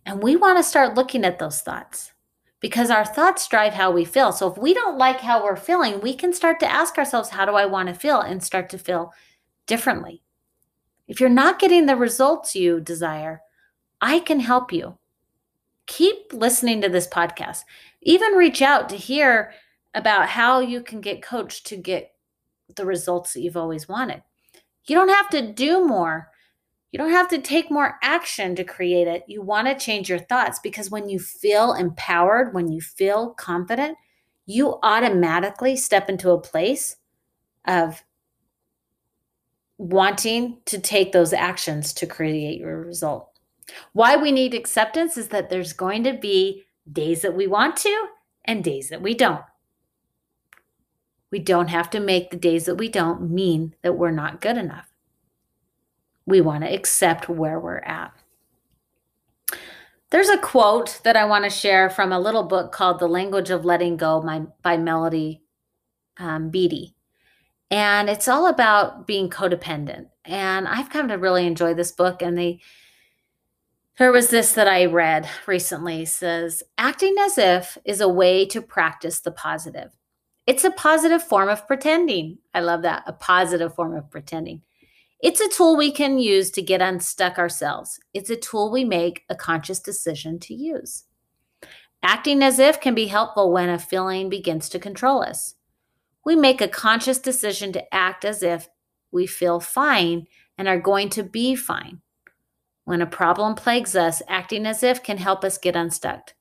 And 0.04 0.20
we 0.20 0.34
want 0.34 0.58
to 0.58 0.64
start 0.64 0.96
looking 0.96 1.24
at 1.24 1.38
those 1.38 1.60
thoughts 1.60 2.12
because 2.58 2.90
our 2.90 3.04
thoughts 3.04 3.46
drive 3.46 3.74
how 3.74 3.92
we 3.92 4.04
feel. 4.04 4.32
So 4.32 4.50
if 4.50 4.58
we 4.58 4.74
don't 4.74 4.98
like 4.98 5.20
how 5.20 5.44
we're 5.44 5.54
feeling, 5.54 6.00
we 6.00 6.12
can 6.12 6.32
start 6.32 6.58
to 6.60 6.70
ask 6.70 6.98
ourselves, 6.98 7.28
how 7.28 7.44
do 7.44 7.52
I 7.52 7.66
want 7.66 7.88
to 7.88 7.94
feel? 7.94 8.20
And 8.20 8.42
start 8.42 8.68
to 8.70 8.78
feel 8.78 9.12
differently. 9.66 10.22
If 11.06 11.20
you're 11.20 11.28
not 11.28 11.60
getting 11.60 11.86
the 11.86 11.94
results 11.94 12.56
you 12.56 12.80
desire, 12.80 13.42
I 14.00 14.18
can 14.18 14.40
help 14.40 14.72
you. 14.72 14.98
Keep 15.86 16.32
listening 16.32 16.80
to 16.80 16.88
this 16.88 17.06
podcast. 17.06 17.62
Even 18.06 18.34
reach 18.34 18.62
out 18.62 18.88
to 18.88 18.96
hear 18.96 19.52
about 19.92 20.28
how 20.28 20.60
you 20.60 20.80
can 20.80 21.00
get 21.00 21.24
coached 21.24 21.66
to 21.66 21.76
get 21.76 22.14
the 22.76 22.86
results 22.86 23.32
that 23.32 23.40
you've 23.40 23.56
always 23.56 23.88
wanted. 23.88 24.22
You 24.86 24.94
don't 24.94 25.08
have 25.08 25.28
to 25.30 25.52
do 25.52 25.84
more. 25.84 26.28
You 26.92 26.98
don't 26.98 27.10
have 27.10 27.28
to 27.30 27.38
take 27.38 27.68
more 27.68 27.98
action 28.02 28.54
to 28.54 28.62
create 28.62 29.08
it. 29.08 29.24
You 29.26 29.42
want 29.42 29.66
to 29.66 29.74
change 29.74 30.08
your 30.08 30.20
thoughts 30.20 30.60
because 30.62 30.88
when 30.88 31.08
you 31.08 31.18
feel 31.18 31.74
empowered, 31.74 32.54
when 32.54 32.70
you 32.70 32.80
feel 32.80 33.30
confident, 33.30 33.98
you 34.46 34.78
automatically 34.84 35.74
step 35.74 36.08
into 36.08 36.30
a 36.30 36.40
place 36.40 36.96
of 37.66 38.04
wanting 39.78 40.58
to 40.66 40.78
take 40.78 41.10
those 41.10 41.32
actions 41.32 41.92
to 41.94 42.06
create 42.06 42.60
your 42.60 42.80
result. 42.82 43.30
Why 43.94 44.16
we 44.16 44.30
need 44.30 44.54
acceptance 44.54 45.16
is 45.16 45.26
that 45.28 45.50
there's 45.50 45.72
going 45.72 46.04
to 46.04 46.12
be 46.12 46.65
days 46.90 47.22
that 47.22 47.34
we 47.34 47.46
want 47.46 47.76
to 47.78 48.06
and 48.44 48.62
days 48.62 48.88
that 48.90 49.02
we 49.02 49.14
don't. 49.14 49.44
We 51.30 51.38
don't 51.40 51.68
have 51.68 51.90
to 51.90 52.00
make 52.00 52.30
the 52.30 52.36
days 52.36 52.64
that 52.66 52.76
we 52.76 52.88
don't 52.88 53.30
mean 53.30 53.74
that 53.82 53.94
we're 53.94 54.10
not 54.10 54.40
good 54.40 54.56
enough. 54.56 54.88
We 56.24 56.40
want 56.40 56.64
to 56.64 56.72
accept 56.72 57.28
where 57.28 57.58
we're 57.58 57.78
at. 57.78 58.12
There's 60.10 60.28
a 60.28 60.38
quote 60.38 61.00
that 61.02 61.16
I 61.16 61.24
want 61.24 61.44
to 61.44 61.50
share 61.50 61.90
from 61.90 62.12
a 62.12 62.20
little 62.20 62.44
book 62.44 62.70
called 62.70 63.00
The 63.00 63.08
Language 63.08 63.50
of 63.50 63.64
Letting 63.64 63.96
Go 63.96 64.46
by, 64.62 64.76
Melody 64.76 65.42
um, 66.18 66.50
Beattie. 66.50 66.94
And 67.70 68.08
it's 68.08 68.28
all 68.28 68.46
about 68.46 69.08
being 69.08 69.28
codependent. 69.28 70.06
And 70.24 70.68
I've 70.68 70.90
come 70.90 71.08
to 71.08 71.14
really 71.14 71.46
enjoy 71.46 71.74
this 71.74 71.90
book. 71.90 72.22
And 72.22 72.38
they, 72.38 72.60
there 73.98 74.12
was 74.12 74.28
this 74.28 74.52
that 74.52 74.68
I 74.68 74.86
read 74.86 75.28
recently 75.46 76.04
says, 76.04 76.62
acting 76.78 77.16
as 77.18 77.38
if 77.38 77.78
is 77.84 78.00
a 78.00 78.08
way 78.08 78.46
to 78.46 78.62
practice 78.62 79.20
the 79.20 79.30
positive. 79.30 79.96
It's 80.46 80.64
a 80.64 80.70
positive 80.70 81.22
form 81.22 81.48
of 81.48 81.66
pretending. 81.66 82.38
I 82.54 82.60
love 82.60 82.82
that. 82.82 83.02
A 83.06 83.12
positive 83.12 83.74
form 83.74 83.96
of 83.96 84.10
pretending. 84.10 84.62
It's 85.20 85.40
a 85.40 85.48
tool 85.48 85.76
we 85.76 85.90
can 85.90 86.18
use 86.18 86.50
to 86.52 86.62
get 86.62 86.82
unstuck 86.82 87.38
ourselves. 87.38 87.98
It's 88.14 88.30
a 88.30 88.36
tool 88.36 88.70
we 88.70 88.84
make 88.84 89.24
a 89.28 89.34
conscious 89.34 89.80
decision 89.80 90.38
to 90.40 90.54
use. 90.54 91.04
Acting 92.02 92.42
as 92.42 92.58
if 92.58 92.80
can 92.80 92.94
be 92.94 93.06
helpful 93.06 93.50
when 93.50 93.68
a 93.68 93.78
feeling 93.78 94.28
begins 94.28 94.68
to 94.68 94.78
control 94.78 95.22
us 95.22 95.56
we 96.26 96.34
make 96.34 96.60
a 96.60 96.68
conscious 96.68 97.18
decision 97.18 97.72
to 97.72 97.94
act 97.94 98.24
as 98.24 98.42
if 98.42 98.68
we 99.12 99.28
feel 99.28 99.60
fine 99.60 100.26
and 100.58 100.66
are 100.66 100.80
going 100.80 101.08
to 101.08 101.22
be 101.22 101.54
fine. 101.54 102.02
When 102.86 103.02
a 103.02 103.06
problem 103.06 103.56
plagues 103.56 103.96
us, 103.96 104.22
acting 104.28 104.64
as 104.64 104.84
if 104.84 105.02
can 105.02 105.18
help 105.18 105.42
us 105.42 105.58
get 105.58 105.74
unstuck. 105.74 106.34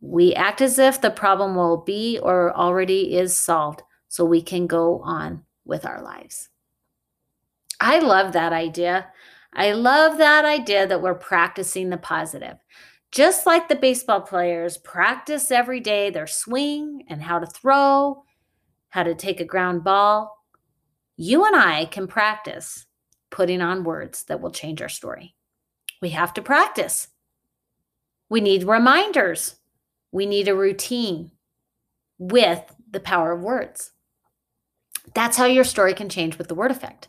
We 0.00 0.32
act 0.34 0.60
as 0.60 0.78
if 0.78 1.00
the 1.00 1.10
problem 1.10 1.56
will 1.56 1.78
be 1.78 2.20
or 2.22 2.56
already 2.56 3.16
is 3.16 3.36
solved 3.36 3.82
so 4.06 4.24
we 4.24 4.40
can 4.40 4.68
go 4.68 5.00
on 5.02 5.42
with 5.64 5.84
our 5.84 6.00
lives. 6.00 6.48
I 7.80 7.98
love 7.98 8.32
that 8.32 8.52
idea. 8.52 9.08
I 9.52 9.72
love 9.72 10.18
that 10.18 10.44
idea 10.44 10.86
that 10.86 11.02
we're 11.02 11.14
practicing 11.14 11.90
the 11.90 11.96
positive. 11.96 12.58
Just 13.10 13.44
like 13.44 13.68
the 13.68 13.74
baseball 13.74 14.20
players 14.20 14.78
practice 14.78 15.50
every 15.50 15.80
day 15.80 16.10
their 16.10 16.28
swing 16.28 17.02
and 17.08 17.20
how 17.20 17.40
to 17.40 17.46
throw 17.46 18.22
how 18.90 19.02
to 19.02 19.16
take 19.16 19.40
a 19.40 19.44
ground 19.44 19.82
ball, 19.82 20.38
you 21.16 21.44
and 21.44 21.56
I 21.56 21.86
can 21.86 22.06
practice 22.06 22.86
putting 23.32 23.60
on 23.60 23.82
words 23.82 24.22
that 24.24 24.40
will 24.40 24.52
change 24.52 24.80
our 24.80 24.88
story. 24.88 25.34
We 26.00 26.10
have 26.10 26.32
to 26.34 26.42
practice. 26.42 27.08
We 28.28 28.40
need 28.40 28.62
reminders. 28.62 29.56
We 30.12 30.26
need 30.26 30.46
a 30.46 30.54
routine 30.54 31.32
with 32.18 32.62
the 32.88 33.00
power 33.00 33.32
of 33.32 33.40
words. 33.40 33.90
That's 35.14 35.36
how 35.36 35.46
your 35.46 35.64
story 35.64 35.94
can 35.94 36.08
change 36.08 36.38
with 36.38 36.46
the 36.46 36.54
word 36.54 36.70
effect. 36.70 37.08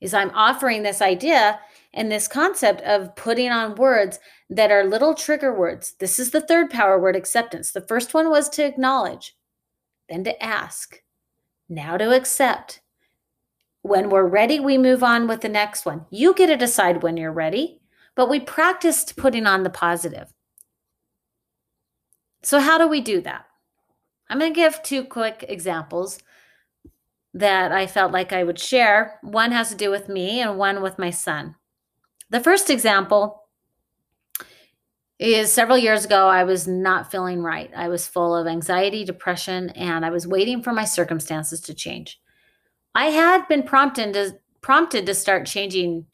Is 0.00 0.12
I'm 0.12 0.30
offering 0.34 0.82
this 0.82 1.00
idea 1.00 1.60
and 1.94 2.12
this 2.12 2.28
concept 2.28 2.82
of 2.82 3.16
putting 3.16 3.50
on 3.50 3.76
words 3.76 4.18
that 4.50 4.70
are 4.70 4.84
little 4.84 5.14
trigger 5.14 5.54
words. 5.54 5.94
This 5.98 6.18
is 6.18 6.32
the 6.32 6.40
third 6.40 6.68
power 6.68 7.00
word 7.00 7.16
acceptance. 7.16 7.70
The 7.70 7.80
first 7.80 8.12
one 8.12 8.28
was 8.28 8.48
to 8.50 8.66
acknowledge 8.66 9.34
then 10.08 10.24
to 10.24 10.42
ask, 10.42 11.02
Now 11.68 11.96
to 11.96 12.14
accept. 12.14 12.80
When 13.84 14.08
we're 14.08 14.26
ready, 14.26 14.60
we 14.60 14.78
move 14.78 15.02
on 15.02 15.28
with 15.28 15.42
the 15.42 15.48
next 15.50 15.84
one. 15.84 16.06
You 16.08 16.32
get 16.32 16.46
to 16.46 16.56
decide 16.56 17.02
when 17.02 17.18
you're 17.18 17.30
ready, 17.30 17.82
but 18.14 18.30
we 18.30 18.40
practiced 18.40 19.14
putting 19.14 19.46
on 19.46 19.62
the 19.62 19.68
positive. 19.68 20.32
So, 22.42 22.60
how 22.60 22.78
do 22.78 22.88
we 22.88 23.02
do 23.02 23.20
that? 23.20 23.44
I'm 24.30 24.38
going 24.38 24.54
to 24.54 24.58
give 24.58 24.82
two 24.82 25.04
quick 25.04 25.44
examples 25.46 26.18
that 27.34 27.72
I 27.72 27.86
felt 27.86 28.10
like 28.10 28.32
I 28.32 28.42
would 28.42 28.58
share. 28.58 29.18
One 29.20 29.52
has 29.52 29.68
to 29.68 29.74
do 29.74 29.90
with 29.90 30.08
me 30.08 30.40
and 30.40 30.56
one 30.56 30.80
with 30.80 30.98
my 30.98 31.10
son. 31.10 31.54
The 32.30 32.40
first 32.40 32.70
example 32.70 33.42
is 35.18 35.52
several 35.52 35.76
years 35.76 36.06
ago, 36.06 36.26
I 36.26 36.44
was 36.44 36.66
not 36.66 37.10
feeling 37.10 37.42
right. 37.42 37.70
I 37.76 37.88
was 37.88 38.08
full 38.08 38.34
of 38.34 38.46
anxiety, 38.46 39.04
depression, 39.04 39.68
and 39.70 40.06
I 40.06 40.10
was 40.10 40.26
waiting 40.26 40.62
for 40.62 40.72
my 40.72 40.86
circumstances 40.86 41.60
to 41.60 41.74
change. 41.74 42.18
I 42.94 43.06
had 43.06 43.48
been 43.48 43.62
prompted 43.62 44.14
to, 44.14 44.38
prompted 44.60 45.06
to 45.06 45.14
start 45.14 45.46
changing 45.46 46.06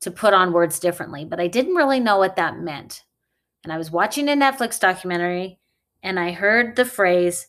to 0.00 0.10
put 0.10 0.34
on 0.34 0.52
words 0.52 0.78
differently, 0.78 1.24
but 1.24 1.40
I 1.40 1.46
didn't 1.46 1.74
really 1.74 2.00
know 2.00 2.18
what 2.18 2.36
that 2.36 2.58
meant. 2.58 3.04
And 3.64 3.72
I 3.72 3.78
was 3.78 3.90
watching 3.90 4.28
a 4.28 4.32
Netflix 4.32 4.78
documentary 4.78 5.58
and 6.02 6.20
I 6.20 6.32
heard 6.32 6.76
the 6.76 6.84
phrase, 6.84 7.48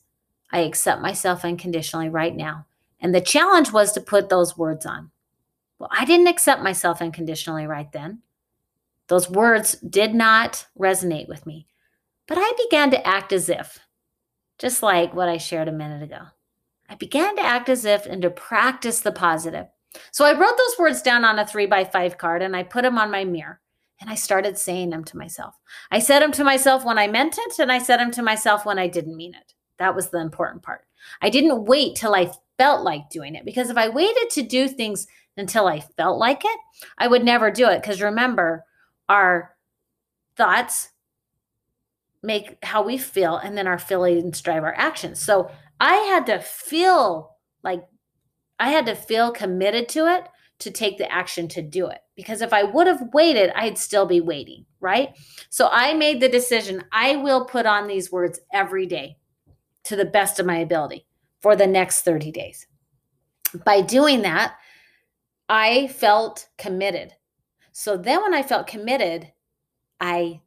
I 0.52 0.60
accept 0.60 1.02
myself 1.02 1.46
unconditionally 1.46 2.10
right 2.10 2.36
now. 2.36 2.66
And 3.00 3.14
the 3.14 3.22
challenge 3.22 3.72
was 3.72 3.92
to 3.92 4.02
put 4.02 4.30
those 4.30 4.58
words 4.58 4.86
on. 4.86 5.12
Well, 5.78 5.90
I 5.92 6.06
didn't 6.06 6.28
accept 6.28 6.64
myself 6.64 7.02
unconditionally 7.02 7.68
right 7.68 7.92
then. 7.92 8.22
Those 9.08 9.30
words 9.30 9.74
did 9.82 10.16
not 10.16 10.66
resonate 10.78 11.28
with 11.28 11.46
me. 11.46 11.68
But 12.28 12.40
I 12.42 12.52
began 12.66 12.92
to 12.92 13.08
act 13.08 13.32
as 13.32 13.48
if, 13.48 13.80
just 14.58 14.82
like 14.82 15.14
what 15.14 15.30
I 15.30 15.38
shared 15.38 15.68
a 15.68 15.72
minute 15.72 16.04
ago. 16.04 16.28
I 16.90 16.96
began 16.96 17.36
to 17.36 17.42
act 17.42 17.70
as 17.70 17.86
if 17.86 18.06
and 18.06 18.22
to 18.22 18.30
practice 18.30 19.02
the 19.02 19.12
positive. 19.12 19.68
So 20.12 20.26
I 20.26 20.38
wrote 20.38 20.58
those 20.58 20.80
words 20.80 21.02
down 21.02 21.26
on 21.26 21.40
a 21.40 21.46
three 21.46 21.66
by 21.66 21.84
five 21.84 22.18
card 22.18 22.42
and 22.42 22.56
I 22.56 22.64
put 22.64 22.84
them 22.84 22.98
on 22.98 23.12
my 23.12 23.24
mirror 23.24 23.60
and 24.00 24.10
I 24.10 24.16
started 24.16 24.58
saying 24.58 24.92
them 24.92 25.04
to 25.06 25.18
myself. 25.18 25.56
I 25.92 26.00
said 26.00 26.22
them 26.22 26.32
to 26.34 26.44
myself 26.44 26.86
when 26.86 26.98
I 26.98 27.08
meant 27.08 27.38
it 27.38 27.60
and 27.60 27.72
I 27.72 27.80
said 27.80 28.00
them 28.00 28.12
to 28.12 28.22
myself 28.22 28.66
when 28.66 28.80
I 28.80 28.88
didn't 28.88 29.18
mean 29.18 29.34
it. 29.34 29.54
That 29.80 29.96
was 29.96 30.10
the 30.10 30.20
important 30.20 30.64
part. 30.64 30.86
I 31.22 31.30
didn't 31.30 31.66
wait 31.66 31.96
till 31.96 32.14
I 32.14 32.32
felt 32.58 32.84
like 32.84 33.10
doing 33.10 33.36
it 33.36 33.46
because 33.46 33.70
if 33.70 33.78
I 33.78 33.90
waited 33.90 34.30
to 34.32 34.44
do 34.44 34.68
things 34.68 35.08
until 35.38 35.68
I 35.68 35.80
felt 35.80 36.18
like 36.18 36.44
it, 36.44 36.60
I 36.98 37.08
would 37.08 37.24
never 37.24 37.52
do 37.52 37.70
it. 37.70 37.82
Because 37.82 38.02
remember, 38.02 38.66
our 39.08 39.56
thoughts 40.36 40.90
make 42.24 42.58
how 42.64 42.82
we 42.82 42.98
feel, 42.98 43.38
and 43.38 43.58
then 43.58 43.68
our 43.68 43.78
feelings 43.78 44.42
drive 44.42 44.64
our 44.64 44.74
actions. 44.76 45.22
So 45.22 45.52
I 45.80 45.96
had 45.96 46.26
to 46.28 46.40
feel 46.40 47.38
like 47.64 47.84
I 48.60 48.70
had 48.70 48.86
to 48.88 48.96
feel 48.96 49.32
committed 49.32 49.88
to 49.90 50.08
it 50.08 50.28
to 50.60 50.72
take 50.72 50.98
the 50.98 51.12
action 51.12 51.48
to 51.50 51.62
do 51.62 51.88
it. 51.88 52.00
Because 52.16 52.42
if 52.42 52.52
I 52.52 52.64
would 52.64 52.88
have 52.88 53.14
waited, 53.14 53.52
I'd 53.56 53.78
still 53.78 54.06
be 54.06 54.22
waiting, 54.22 54.66
right? 54.80 55.16
So 55.50 55.70
I 55.72 55.94
made 55.94 56.20
the 56.20 56.30
decision 56.30 56.84
I 56.92 57.16
will 57.18 57.46
put 57.46 57.66
on 57.66 57.88
these 57.88 58.12
words 58.12 58.40
every 58.52 58.88
day 58.88 59.18
to 59.84 59.96
the 59.96 60.06
best 60.06 60.40
of 60.40 60.46
my 60.46 60.58
ability 60.58 61.06
for 61.42 61.56
the 61.56 61.68
next 61.68 62.02
30 62.02 62.32
days. 62.32 62.66
By 63.64 63.82
doing 63.82 64.24
that, 64.24 64.56
I 65.48 65.88
felt 65.88 66.50
committed. 66.58 67.14
So 67.72 67.96
then 67.96 68.22
when 68.22 68.34
I 68.34 68.42
felt 68.42 68.68
committed, 68.68 69.32
I 70.00 70.42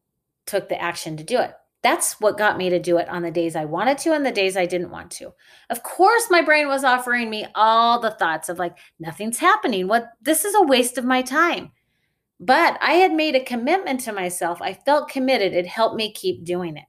took 0.46 0.68
the 0.68 0.80
action 0.80 1.16
to 1.16 1.24
do 1.24 1.38
it. 1.38 1.54
That's 1.82 2.20
what 2.20 2.36
got 2.36 2.58
me 2.58 2.68
to 2.68 2.78
do 2.78 2.98
it 2.98 3.08
on 3.08 3.22
the 3.22 3.30
days 3.30 3.56
I 3.56 3.64
wanted 3.64 3.96
to 3.98 4.12
and 4.12 4.24
the 4.24 4.30
days 4.30 4.56
I 4.56 4.66
didn't 4.66 4.90
want 4.90 5.10
to. 5.12 5.32
Of 5.70 5.82
course, 5.82 6.24
my 6.28 6.42
brain 6.42 6.68
was 6.68 6.84
offering 6.84 7.30
me 7.30 7.46
all 7.54 7.98
the 7.98 8.10
thoughts 8.10 8.48
of 8.48 8.58
like, 8.58 8.76
nothing's 8.98 9.38
happening. 9.38 9.88
What 9.88 10.10
this 10.20 10.44
is 10.44 10.54
a 10.54 10.62
waste 10.62 10.98
of 10.98 11.06
my 11.06 11.22
time. 11.22 11.72
But 12.38 12.78
I 12.82 12.92
had 12.92 13.12
made 13.12 13.34
a 13.34 13.44
commitment 13.44 14.00
to 14.00 14.12
myself. 14.12 14.60
I 14.60 14.74
felt 14.74 15.08
committed. 15.08 15.52
It 15.52 15.66
helped 15.66 15.96
me 15.96 16.12
keep 16.12 16.44
doing 16.44 16.76
it. 16.76 16.84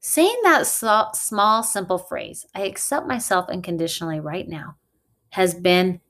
Saying 0.00 0.40
that 0.44 0.66
small, 0.66 1.62
simple 1.64 1.98
phrase, 1.98 2.46
I 2.54 2.62
accept 2.62 3.08
myself 3.08 3.48
unconditionally 3.48 4.20
right 4.20 4.48
now, 4.48 4.76
has 5.30 5.52
been 5.54 6.00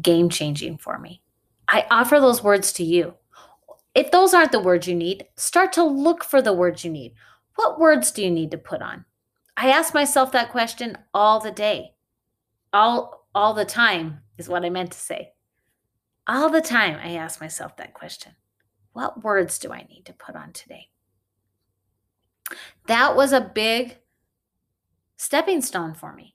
game 0.00 0.30
changing 0.30 0.78
for 0.78 0.98
me. 0.98 1.22
I 1.68 1.86
offer 1.90 2.18
those 2.18 2.42
words 2.42 2.72
to 2.74 2.84
you. 2.84 3.14
If 3.96 4.10
those 4.10 4.34
aren't 4.34 4.52
the 4.52 4.60
words 4.60 4.86
you 4.86 4.94
need, 4.94 5.24
start 5.36 5.72
to 5.72 5.82
look 5.82 6.22
for 6.22 6.42
the 6.42 6.52
words 6.52 6.84
you 6.84 6.90
need. 6.90 7.14
What 7.54 7.80
words 7.80 8.10
do 8.10 8.22
you 8.22 8.30
need 8.30 8.50
to 8.50 8.58
put 8.58 8.82
on? 8.82 9.06
I 9.56 9.70
ask 9.70 9.94
myself 9.94 10.30
that 10.32 10.50
question 10.50 10.98
all 11.14 11.40
the 11.40 11.50
day. 11.50 11.94
All 12.74 13.26
all 13.34 13.54
the 13.54 13.64
time 13.64 14.20
is 14.36 14.50
what 14.50 14.66
I 14.66 14.70
meant 14.70 14.92
to 14.92 14.98
say. 14.98 15.32
All 16.26 16.50
the 16.50 16.60
time 16.60 16.98
I 17.02 17.14
ask 17.14 17.40
myself 17.40 17.74
that 17.78 17.94
question. 17.94 18.32
What 18.92 19.24
words 19.24 19.58
do 19.58 19.72
I 19.72 19.86
need 19.88 20.04
to 20.04 20.12
put 20.12 20.36
on 20.36 20.52
today? 20.52 20.90
That 22.88 23.16
was 23.16 23.32
a 23.32 23.40
big 23.40 23.96
stepping 25.16 25.62
stone 25.62 25.94
for 25.94 26.12
me. 26.12 26.34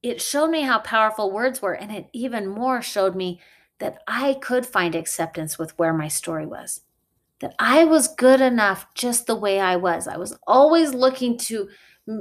It 0.00 0.22
showed 0.22 0.50
me 0.50 0.62
how 0.62 0.78
powerful 0.78 1.32
words 1.32 1.60
were, 1.60 1.74
and 1.74 1.90
it 1.90 2.08
even 2.12 2.46
more 2.46 2.80
showed 2.82 3.16
me 3.16 3.40
that 3.78 4.02
I 4.06 4.34
could 4.34 4.66
find 4.66 4.94
acceptance 4.94 5.58
with 5.58 5.78
where 5.78 5.92
my 5.92 6.08
story 6.08 6.46
was. 6.46 6.82
That 7.40 7.54
I 7.58 7.84
was 7.84 8.08
good 8.08 8.40
enough 8.40 8.86
just 8.94 9.26
the 9.26 9.36
way 9.36 9.60
I 9.60 9.76
was. 9.76 10.08
I 10.08 10.16
was 10.16 10.36
always 10.46 10.92
looking 10.92 11.38
to 11.38 11.68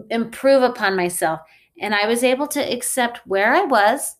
improve 0.09 0.61
upon 0.61 0.95
myself, 0.95 1.39
and 1.79 1.95
I 1.95 2.07
was 2.07 2.23
able 2.23 2.47
to 2.47 2.59
accept 2.59 3.21
where 3.25 3.53
I 3.55 3.63
was. 3.63 4.17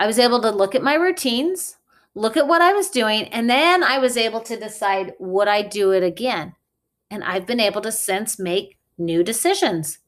I 0.00 0.06
was 0.06 0.18
able 0.18 0.40
to 0.42 0.50
look 0.50 0.74
at 0.74 0.82
my 0.82 0.94
routines, 0.94 1.76
look 2.14 2.36
at 2.36 2.48
what 2.48 2.60
I 2.60 2.72
was 2.72 2.90
doing, 2.90 3.24
and 3.28 3.48
then 3.48 3.84
I 3.84 3.98
was 3.98 4.16
able 4.16 4.40
to 4.40 4.58
decide 4.58 5.12
would 5.20 5.46
I 5.46 5.62
do 5.62 5.92
it 5.92 6.02
again? 6.02 6.54
And 7.08 7.22
I've 7.22 7.46
been 7.46 7.60
able 7.60 7.82
to 7.82 7.92
since 7.92 8.38
make 8.38 8.78
new 8.98 9.22
decisions, 9.22 9.98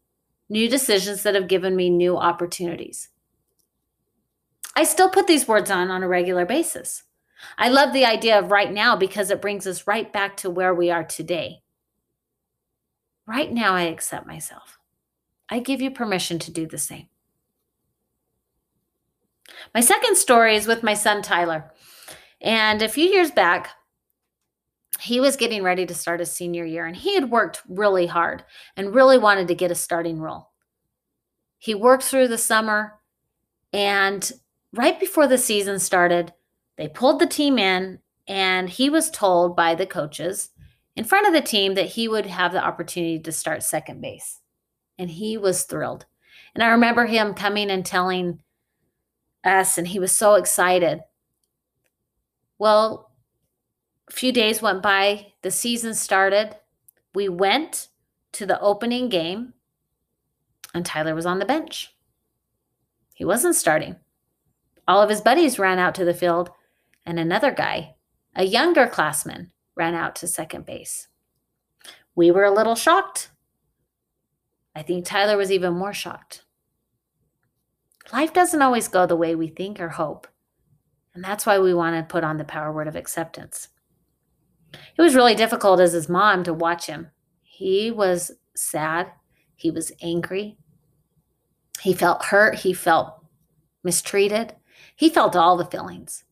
new 0.48 0.68
decisions 0.68 1.22
that 1.22 1.36
have 1.36 1.48
given 1.48 1.76
me 1.76 1.90
new 1.90 2.16
opportunities. 2.16 3.10
I 4.76 4.84
still 4.84 5.08
put 5.08 5.26
these 5.26 5.48
words 5.48 5.70
on 5.70 5.90
on 5.90 6.02
a 6.02 6.08
regular 6.08 6.44
basis. 6.44 7.04
I 7.58 7.68
love 7.68 7.92
the 7.92 8.04
idea 8.04 8.38
of 8.38 8.50
right 8.50 8.72
now 8.72 8.96
because 8.96 9.30
it 9.30 9.42
brings 9.42 9.66
us 9.66 9.86
right 9.86 10.12
back 10.12 10.36
to 10.38 10.50
where 10.50 10.74
we 10.74 10.90
are 10.90 11.04
today. 11.04 11.62
Right 13.26 13.52
now, 13.52 13.74
I 13.74 13.82
accept 13.82 14.26
myself. 14.26 14.78
I 15.48 15.60
give 15.60 15.80
you 15.80 15.90
permission 15.90 16.38
to 16.40 16.50
do 16.50 16.66
the 16.66 16.78
same. 16.78 17.08
My 19.74 19.80
second 19.80 20.16
story 20.16 20.56
is 20.56 20.66
with 20.66 20.82
my 20.82 20.94
son, 20.94 21.22
Tyler. 21.22 21.72
And 22.40 22.82
a 22.82 22.88
few 22.88 23.06
years 23.06 23.30
back, 23.30 23.70
he 25.00 25.20
was 25.20 25.36
getting 25.36 25.62
ready 25.62 25.86
to 25.86 25.94
start 25.94 26.20
his 26.20 26.32
senior 26.32 26.64
year 26.64 26.86
and 26.86 26.96
he 26.96 27.14
had 27.14 27.30
worked 27.30 27.62
really 27.68 28.06
hard 28.06 28.44
and 28.76 28.94
really 28.94 29.18
wanted 29.18 29.48
to 29.48 29.54
get 29.54 29.70
a 29.70 29.74
starting 29.74 30.20
role. 30.20 30.50
He 31.58 31.74
worked 31.74 32.04
through 32.04 32.28
the 32.28 32.38
summer 32.38 32.98
and 33.72 34.30
right 34.76 34.98
before 34.98 35.26
the 35.26 35.38
season 35.38 35.78
started, 35.78 36.32
they 36.76 36.88
pulled 36.88 37.20
the 37.20 37.26
team 37.26 37.58
in 37.58 38.00
and 38.26 38.68
he 38.68 38.90
was 38.90 39.10
told 39.10 39.56
by 39.56 39.74
the 39.74 39.86
coaches 39.86 40.50
in 40.96 41.04
front 41.04 41.26
of 41.26 41.32
the 41.32 41.40
team 41.40 41.74
that 41.74 41.86
he 41.86 42.08
would 42.08 42.26
have 42.26 42.52
the 42.52 42.64
opportunity 42.64 43.18
to 43.18 43.32
start 43.32 43.62
second 43.62 44.00
base. 44.00 44.40
And 44.98 45.10
he 45.10 45.36
was 45.36 45.64
thrilled. 45.64 46.06
And 46.54 46.62
I 46.62 46.68
remember 46.68 47.06
him 47.06 47.34
coming 47.34 47.70
and 47.70 47.84
telling 47.84 48.42
us, 49.42 49.76
and 49.76 49.88
he 49.88 49.98
was 49.98 50.12
so 50.12 50.34
excited. 50.34 51.00
Well, 52.58 53.10
a 54.08 54.12
few 54.12 54.32
days 54.32 54.62
went 54.62 54.82
by, 54.82 55.32
the 55.42 55.50
season 55.50 55.94
started. 55.94 56.56
We 57.14 57.28
went 57.28 57.88
to 58.32 58.46
the 58.46 58.60
opening 58.60 59.08
game, 59.08 59.54
and 60.72 60.86
Tyler 60.86 61.14
was 61.14 61.26
on 61.26 61.38
the 61.38 61.44
bench. 61.44 61.94
He 63.14 63.24
wasn't 63.24 63.56
starting. 63.56 63.96
All 64.86 65.02
of 65.02 65.10
his 65.10 65.20
buddies 65.20 65.58
ran 65.58 65.78
out 65.78 65.94
to 65.96 66.04
the 66.04 66.14
field, 66.14 66.50
and 67.06 67.18
another 67.18 67.50
guy, 67.50 67.94
a 68.34 68.44
younger 68.44 68.86
classman, 68.86 69.52
ran 69.76 69.94
out 69.94 70.16
to 70.16 70.26
second 70.26 70.66
base. 70.66 71.08
We 72.14 72.30
were 72.30 72.44
a 72.44 72.54
little 72.54 72.74
shocked. 72.74 73.30
I 74.74 74.82
think 74.82 75.04
Tyler 75.04 75.36
was 75.36 75.50
even 75.50 75.74
more 75.74 75.94
shocked. 75.94 76.44
Life 78.12 78.32
doesn't 78.32 78.62
always 78.62 78.88
go 78.88 79.06
the 79.06 79.16
way 79.16 79.34
we 79.34 79.48
think 79.48 79.80
or 79.80 79.88
hope, 79.88 80.26
and 81.14 81.24
that's 81.24 81.46
why 81.46 81.58
we 81.58 81.72
want 81.72 81.96
to 81.96 82.12
put 82.12 82.24
on 82.24 82.36
the 82.36 82.44
power 82.44 82.72
word 82.72 82.88
of 82.88 82.96
acceptance. 82.96 83.68
It 84.96 85.02
was 85.02 85.14
really 85.14 85.34
difficult 85.34 85.80
as 85.80 85.92
his 85.92 86.08
mom 86.08 86.44
to 86.44 86.52
watch 86.52 86.86
him. 86.86 87.10
He 87.42 87.90
was 87.90 88.32
sad. 88.54 89.12
He 89.54 89.70
was 89.70 89.92
angry. 90.02 90.58
He 91.80 91.94
felt 91.94 92.24
hurt. 92.24 92.56
He 92.56 92.72
felt 92.72 93.24
mistreated. 93.82 94.54
He 94.94 95.08
felt 95.08 95.36
all 95.36 95.56
the 95.56 95.64
feelings. 95.64 96.24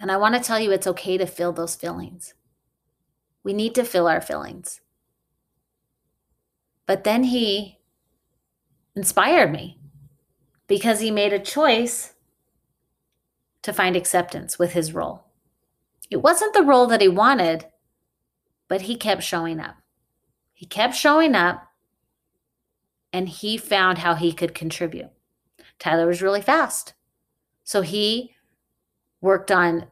And 0.00 0.10
I 0.12 0.16
want 0.16 0.34
to 0.34 0.40
tell 0.40 0.60
you 0.60 0.70
it's 0.72 0.86
okay 0.86 1.16
to 1.18 1.26
feel 1.26 1.52
those 1.52 1.76
feelings. 1.76 2.34
We 3.42 3.52
need 3.52 3.74
to 3.76 3.84
feel 3.84 4.06
our 4.08 4.20
feelings. 4.20 4.80
But 6.86 7.04
then 7.04 7.24
he 7.24 7.78
inspired 8.94 9.52
me. 9.52 9.78
because 10.66 11.00
he 11.00 11.10
made 11.10 11.32
a 11.32 11.38
choice 11.38 12.14
to 13.62 13.72
find 13.72 13.96
acceptance 13.96 14.58
with 14.58 14.72
his 14.72 14.92
role. 14.94 15.24
It 16.10 16.18
wasn't 16.18 16.54
the 16.54 16.62
role 16.62 16.86
that 16.86 17.00
he 17.00 17.08
wanted, 17.08 17.66
but 18.68 18.82
he 18.82 18.96
kept 18.96 19.22
showing 19.22 19.60
up. 19.60 19.76
He 20.52 20.66
kept 20.66 20.94
showing 20.94 21.34
up 21.34 21.68
and 23.12 23.28
he 23.28 23.56
found 23.56 23.98
how 23.98 24.14
he 24.14 24.32
could 24.32 24.54
contribute. 24.54 25.10
Tyler 25.78 26.06
was 26.06 26.22
really 26.22 26.42
fast. 26.42 26.94
So 27.66 27.82
he 27.82 28.32
worked 29.20 29.50
on 29.50 29.88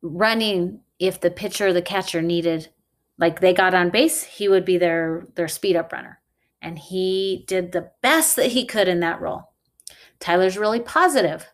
running 0.00 0.80
if 0.98 1.20
the 1.20 1.30
pitcher 1.30 1.72
the 1.72 1.82
catcher 1.82 2.22
needed 2.22 2.70
like 3.18 3.40
they 3.40 3.52
got 3.52 3.74
on 3.74 3.90
base, 3.90 4.24
he 4.24 4.48
would 4.48 4.64
be 4.64 4.78
their 4.78 5.28
their 5.36 5.46
speed 5.46 5.76
up 5.76 5.92
runner. 5.92 6.20
And 6.62 6.78
he 6.78 7.44
did 7.46 7.70
the 7.70 7.90
best 8.00 8.34
that 8.36 8.52
he 8.52 8.64
could 8.64 8.88
in 8.88 9.00
that 9.00 9.20
role. 9.20 9.52
Tyler's 10.18 10.56
really 10.56 10.80
positive. 10.80 11.46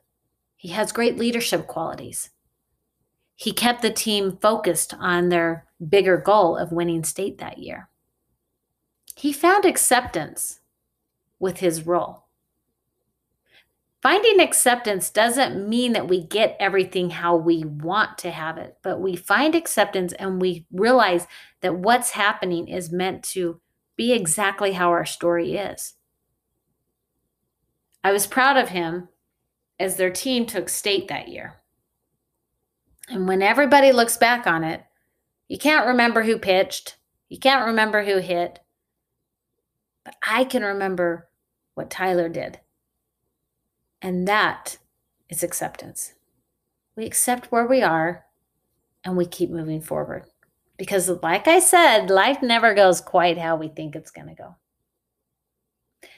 He 0.56 0.68
has 0.68 0.92
great 0.92 1.18
leadership 1.18 1.66
qualities. 1.66 2.30
He 3.34 3.52
kept 3.52 3.82
the 3.82 3.90
team 3.90 4.38
focused 4.40 4.94
on 4.94 5.28
their 5.28 5.66
bigger 5.88 6.18
goal 6.18 6.56
of 6.56 6.72
winning 6.72 7.02
state 7.02 7.38
that 7.38 7.58
year. 7.58 7.88
He 9.16 9.32
found 9.32 9.64
acceptance 9.64 10.60
with 11.40 11.58
his 11.58 11.84
role. 11.84 12.27
Finding 14.00 14.40
acceptance 14.40 15.10
doesn't 15.10 15.68
mean 15.68 15.92
that 15.92 16.06
we 16.06 16.22
get 16.22 16.56
everything 16.60 17.10
how 17.10 17.34
we 17.34 17.64
want 17.64 18.16
to 18.18 18.30
have 18.30 18.56
it, 18.56 18.76
but 18.82 19.00
we 19.00 19.16
find 19.16 19.56
acceptance 19.56 20.12
and 20.12 20.40
we 20.40 20.66
realize 20.72 21.26
that 21.62 21.74
what's 21.74 22.10
happening 22.10 22.68
is 22.68 22.92
meant 22.92 23.24
to 23.24 23.60
be 23.96 24.12
exactly 24.12 24.72
how 24.72 24.90
our 24.90 25.04
story 25.04 25.56
is. 25.56 25.94
I 28.04 28.12
was 28.12 28.28
proud 28.28 28.56
of 28.56 28.68
him 28.68 29.08
as 29.80 29.96
their 29.96 30.10
team 30.10 30.46
took 30.46 30.68
state 30.68 31.08
that 31.08 31.26
year. 31.26 31.56
And 33.08 33.26
when 33.26 33.42
everybody 33.42 33.90
looks 33.90 34.16
back 34.16 34.46
on 34.46 34.62
it, 34.62 34.84
you 35.48 35.58
can't 35.58 35.88
remember 35.88 36.22
who 36.22 36.38
pitched, 36.38 36.98
you 37.28 37.38
can't 37.38 37.66
remember 37.66 38.04
who 38.04 38.18
hit, 38.18 38.60
but 40.04 40.14
I 40.22 40.44
can 40.44 40.62
remember 40.62 41.28
what 41.74 41.90
Tyler 41.90 42.28
did. 42.28 42.60
And 44.00 44.26
that 44.28 44.78
is 45.28 45.42
acceptance. 45.42 46.14
We 46.96 47.04
accept 47.04 47.52
where 47.52 47.66
we 47.66 47.82
are 47.82 48.24
and 49.04 49.16
we 49.16 49.26
keep 49.26 49.50
moving 49.50 49.80
forward. 49.80 50.24
Because, 50.76 51.08
like 51.22 51.48
I 51.48 51.58
said, 51.58 52.08
life 52.08 52.40
never 52.40 52.72
goes 52.72 53.00
quite 53.00 53.36
how 53.36 53.56
we 53.56 53.68
think 53.68 53.96
it's 53.96 54.12
going 54.12 54.28
to 54.28 54.34
go. 54.34 54.56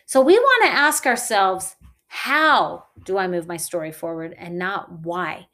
So, 0.04 0.20
we 0.20 0.38
want 0.38 0.64
to 0.64 0.78
ask 0.78 1.06
ourselves, 1.06 1.76
how 2.08 2.84
do 3.04 3.16
I 3.16 3.26
move 3.28 3.46
my 3.46 3.56
story 3.56 3.92
forward 3.92 4.34
and 4.38 4.58
not 4.58 4.90
why? 5.00 5.46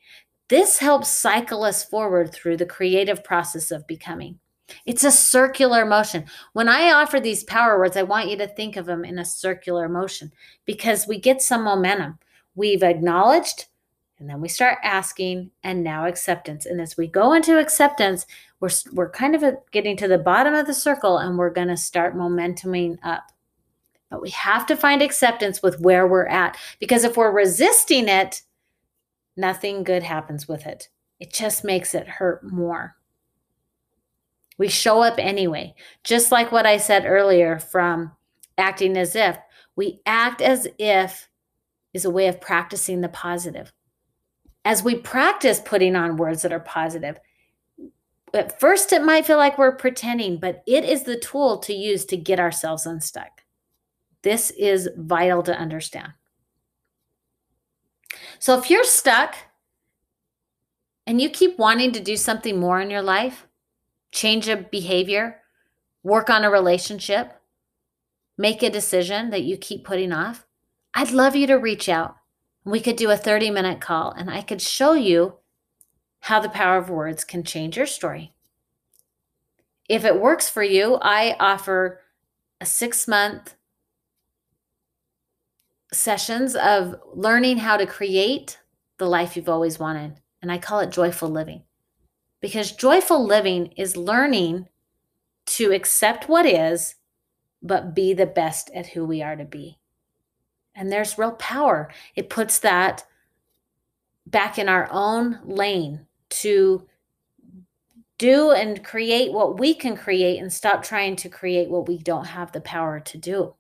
This 0.49 0.79
helps 0.79 1.09
cycle 1.09 1.63
us 1.63 1.85
forward 1.85 2.33
through 2.33 2.57
the 2.57 2.67
creative 2.67 3.23
process 3.23 3.71
of 3.71 3.87
becoming. 3.87 4.41
It's 4.85 5.05
a 5.05 5.11
circular 5.11 5.85
motion. 5.85 6.25
When 6.53 6.69
I 6.69 6.93
offer 6.93 7.21
these 7.21 7.45
power 7.45 7.79
words, 7.79 7.97
I 7.97 8.03
want 8.03 8.29
you 8.29 8.37
to 8.39 8.49
think 8.49 8.77
of 8.77 8.87
them 8.87 9.05
in 9.05 9.19
a 9.19 9.25
circular 9.25 9.89
motion 9.89 10.33
because 10.65 11.07
we 11.07 11.19
get 11.19 11.43
some 11.43 11.65
momentum. 11.65 12.19
We've 12.55 12.83
acknowledged, 12.83 13.67
and 14.19 14.29
then 14.29 14.41
we 14.41 14.49
start 14.49 14.79
asking, 14.83 15.51
and 15.63 15.85
now 15.85 16.07
acceptance. 16.07 16.67
And 16.67 16.81
as 16.81 16.97
we 16.97 17.07
go 17.07 17.33
into 17.33 17.59
acceptance, 17.59 18.27
we're, 18.61 18.71
we're 18.93 19.11
kind 19.11 19.35
of 19.35 19.45
getting 19.71 19.97
to 19.99 20.09
the 20.09 20.19
bottom 20.19 20.55
of 20.55 20.67
the 20.67 20.75
circle 20.75 21.19
and 21.19 21.37
we're 21.37 21.51
going 21.51 21.69
to 21.69 21.77
start 21.77 22.17
momentuming 22.17 22.99
up. 23.03 23.31
But 24.11 24.23
we 24.23 24.31
have 24.31 24.67
to 24.67 24.77
find 24.77 25.03
acceptance 25.03 25.63
with 25.63 25.81
where 25.81 26.07
we're 26.07 26.27
at 26.27 26.57
because 26.81 27.05
if 27.05 27.17
we're 27.17 27.33
resisting 27.33 28.09
it, 28.09 28.43
nothing 29.37 29.83
good 29.83 30.03
happens 30.03 30.49
with 30.49 30.67
it. 30.67 30.89
It 31.21 31.33
just 31.33 31.65
makes 31.65 31.95
it 31.95 32.07
hurt 32.07 32.43
more. 32.45 32.97
We 34.59 34.69
show 34.69 35.03
up 35.03 35.17
anyway. 35.19 35.75
Just 36.05 36.33
like 36.33 36.53
what 36.53 36.67
I 36.67 36.77
said 36.79 37.05
earlier 37.07 37.59
from 37.59 38.13
acting 38.59 38.97
as 38.97 39.15
if, 39.15 39.37
we 39.77 40.01
act 40.07 40.41
as 40.41 40.67
if 40.79 41.29
is 41.93 42.05
a 42.05 42.11
way 42.11 42.29
of 42.29 42.41
practicing 42.41 43.01
the 43.01 43.09
positive. 43.09 43.73
As 44.65 44.83
we 44.83 44.97
practice 44.97 45.61
putting 45.61 45.95
on 45.95 46.17
words 46.17 46.43
that 46.43 46.53
are 46.53 46.61
positive, 46.61 47.19
at 48.35 48.59
first 48.59 48.93
it 48.93 49.03
might 49.03 49.27
feel 49.27 49.37
like 49.37 49.59
we're 49.59 49.77
pretending, 49.77 50.39
but 50.39 50.63
it 50.67 50.85
is 50.85 51.05
the 51.05 51.19
tool 51.19 51.59
to 51.59 51.73
use 51.73 52.05
to 52.07 52.17
get 52.17 52.41
ourselves 52.41 52.87
unstuck. 52.87 53.43
This 54.23 54.51
is 54.51 54.89
vital 54.97 55.43
to 55.45 55.57
understand. 55.57 56.13
So 58.39 58.59
if 58.59 58.71
you're 58.71 58.85
stuck 58.85 59.37
and 61.07 61.21
you 61.21 61.31
keep 61.31 61.59
wanting 61.59 61.93
to 61.93 62.01
do 62.01 62.17
something 62.17 62.59
more 62.59 62.81
in 62.81 62.91
your 62.91 63.03
life, 63.03 63.46
change 64.17 64.49
a 64.49 64.57
behavior, 64.57 65.43
work 66.03 66.31
on 66.31 66.43
a 66.43 66.51
relationship, 66.51 67.35
make 68.39 68.63
a 68.63 68.71
decision 68.71 69.31
that 69.31 69.45
you 69.45 69.57
keep 69.57 69.85
putting 69.85 70.11
off, 70.11 70.47
I'd 70.95 71.11
love 71.11 71.37
you 71.37 71.47
to 71.47 71.55
reach 71.55 71.89
out. 71.89 72.17
We 72.65 72.81
could 72.81 72.97
do 72.97 73.11
a 73.11 73.17
30 73.17 73.51
minute 73.51 73.81
call 73.81 74.11
and 74.11 74.31
I 74.31 74.41
could 74.41 74.63
show 74.63 74.95
you 74.95 75.35
how 76.21 76.41
the 76.41 76.49
power 76.49 76.79
of 76.79 76.91
words 76.91 77.23
can 77.23 77.45
change 77.45 77.77
your 77.77 77.87
story. 77.87 78.33
If 79.89 80.05
it 80.05 80.21
works 80.21 80.49
for 80.49 80.63
you, 80.63 80.99
I 81.01 81.37
offer 81.39 82.01
a 82.61 82.67
six 82.67 83.07
month 83.07 83.55
sessions 85.93 86.57
of 86.57 86.97
learning 87.15 87.59
how 87.59 87.77
to 87.77 87.87
create 87.87 88.59
the 88.99 89.07
life 89.07 89.37
you've 89.37 89.49
always 89.49 89.79
wanted. 89.79 90.15
And 90.41 90.51
I 90.51 90.59
call 90.59 90.81
it 90.81 90.91
joyful 90.91 91.29
living 91.29 91.63
because 92.41 92.73
joyful 92.73 93.25
living 93.25 93.73
is 93.77 93.97
learning 93.97 94.69
to 95.47 95.73
accept 95.73 96.29
what 96.29 96.47
is, 96.47 96.97
but 97.63 97.95
be 97.95 98.13
the 98.13 98.27
best 98.27 98.71
at 98.75 98.87
who 98.87 99.05
we 99.05 99.23
are 99.23 99.37
to 99.37 99.45
be. 99.45 99.79
And 100.75 100.93
there's 100.93 101.19
real 101.19 101.33
power. 101.33 101.91
It 102.15 102.29
puts 102.29 102.59
that 102.61 103.05
back 104.27 104.59
in 104.59 104.69
our 104.69 104.89
own 104.91 105.41
lane 105.45 106.07
to 106.29 106.87
do 108.19 108.51
and 108.51 108.85
create 108.85 109.33
what 109.33 109.59
we 109.59 109.75
can 109.75 109.97
create 109.97 110.39
and 110.39 110.53
stop 110.53 110.83
trying 110.83 111.17
to 111.17 111.29
create 111.29 111.71
what 111.71 111.87
we 111.87 111.99
don't 111.99 112.27
have 112.27 112.53
the 112.53 112.61
power 112.61 112.99
to 113.01 113.19
do. 113.19 113.55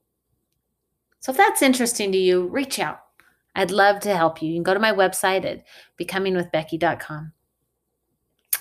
So 1.21 1.33
if 1.33 1.39
that's 1.39 1.63
interesting 1.63 2.13
to 2.13 2.19
you, 2.19 2.47
reach 2.49 2.79
out. 2.79 3.01
I'd 3.55 3.71
love 3.71 4.01
to 4.01 4.15
help 4.15 4.43
you. 4.43 4.51
You 4.51 4.57
can 4.57 4.63
go 4.63 4.75
to 4.75 4.81
my 4.81 4.93
website 4.93 5.45
at 5.45 5.65
becomingwithbecky.com. 5.99 7.33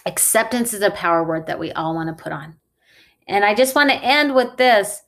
Acceptance 0.05 0.73
is 0.73 0.81
a 0.81 0.91
power 0.91 1.23
word 1.23 1.47
that 1.47 1.59
we 1.59 1.71
all 1.71 1.95
want 1.95 2.15
to 2.15 2.23
put 2.23 2.31
on. 2.31 2.55
And 3.27 3.43
I 3.43 3.55
just 3.55 3.75
want 3.75 3.89
to 3.89 4.03
end 4.03 4.35
with 4.35 4.57
this. 4.57 5.01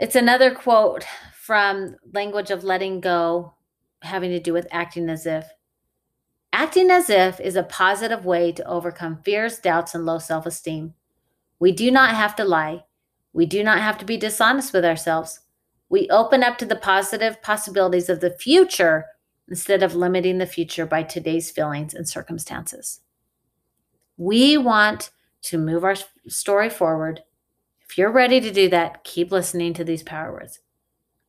It's 0.00 0.16
another 0.16 0.52
quote 0.52 1.04
from 1.32 1.96
Language 2.12 2.50
of 2.50 2.64
Letting 2.64 3.00
Go, 3.00 3.54
having 4.02 4.30
to 4.30 4.40
do 4.40 4.52
with 4.52 4.66
acting 4.72 5.08
as 5.08 5.26
if. 5.26 5.46
Acting 6.52 6.90
as 6.90 7.08
if 7.08 7.38
is 7.38 7.54
a 7.54 7.62
positive 7.62 8.24
way 8.24 8.50
to 8.52 8.66
overcome 8.66 9.22
fears, 9.24 9.58
doubts, 9.58 9.94
and 9.94 10.04
low 10.04 10.18
self 10.18 10.46
esteem. 10.46 10.94
We 11.60 11.70
do 11.70 11.90
not 11.90 12.16
have 12.16 12.34
to 12.36 12.44
lie. 12.44 12.84
We 13.32 13.46
do 13.46 13.62
not 13.62 13.78
have 13.78 13.98
to 13.98 14.04
be 14.04 14.16
dishonest 14.16 14.72
with 14.72 14.84
ourselves. 14.84 15.40
We 15.88 16.08
open 16.08 16.42
up 16.42 16.58
to 16.58 16.66
the 16.66 16.76
positive 16.76 17.40
possibilities 17.42 18.08
of 18.08 18.20
the 18.20 18.30
future 18.30 19.06
instead 19.48 19.82
of 19.82 19.94
limiting 19.94 20.38
the 20.38 20.46
future 20.46 20.86
by 20.86 21.02
today's 21.04 21.50
feelings 21.50 21.94
and 21.94 22.08
circumstances. 22.08 23.00
We 24.20 24.58
want 24.58 25.12
to 25.44 25.56
move 25.56 25.82
our 25.82 25.96
story 26.28 26.68
forward. 26.68 27.22
If 27.80 27.96
you're 27.96 28.12
ready 28.12 28.38
to 28.38 28.50
do 28.50 28.68
that, 28.68 29.02
keep 29.02 29.32
listening 29.32 29.72
to 29.72 29.82
these 29.82 30.02
power 30.02 30.30
words. 30.30 30.60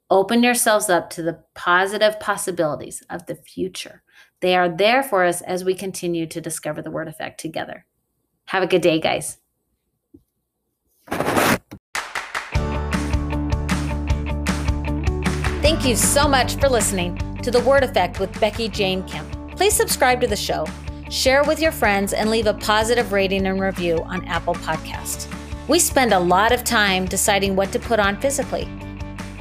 Open 0.09 0.43
yourselves 0.43 0.89
up 0.89 1.09
to 1.11 1.21
the 1.21 1.41
positive 1.53 2.19
possibilities 2.19 3.01
of 3.09 3.27
the 3.27 3.35
future. 3.35 4.03
They 4.41 4.57
are 4.57 4.67
there 4.67 5.03
for 5.03 5.23
us 5.23 5.39
as 5.39 5.63
we 5.63 5.73
continue 5.73 6.27
to 6.27 6.41
discover 6.41 6.81
the 6.81 6.91
word 6.91 7.07
effect 7.07 7.39
together. 7.39 7.85
Have 8.47 8.61
a 8.61 8.67
good 8.67 8.81
day, 8.81 8.99
guys. 8.99 9.37
Thank 15.61 15.85
you 15.85 15.95
so 15.95 16.27
much 16.27 16.57
for 16.57 16.67
listening 16.67 17.15
to 17.41 17.51
The 17.51 17.61
Word 17.61 17.85
Effect 17.85 18.19
with 18.19 18.37
Becky 18.41 18.67
Jane 18.67 19.07
Kemp. 19.07 19.55
Please 19.55 19.73
subscribe 19.73 20.19
to 20.19 20.27
the 20.27 20.35
show 20.35 20.65
share 21.11 21.43
with 21.43 21.59
your 21.59 21.73
friends, 21.73 22.13
and 22.13 22.31
leave 22.31 22.47
a 22.47 22.53
positive 22.53 23.11
rating 23.11 23.45
and 23.45 23.59
review 23.59 24.01
on 24.05 24.25
Apple 24.25 24.55
Podcasts. 24.55 25.27
We 25.67 25.77
spend 25.77 26.13
a 26.13 26.19
lot 26.19 26.53
of 26.53 26.63
time 26.63 27.05
deciding 27.05 27.55
what 27.55 27.71
to 27.73 27.79
put 27.79 27.99
on 27.99 28.19
physically. 28.19 28.67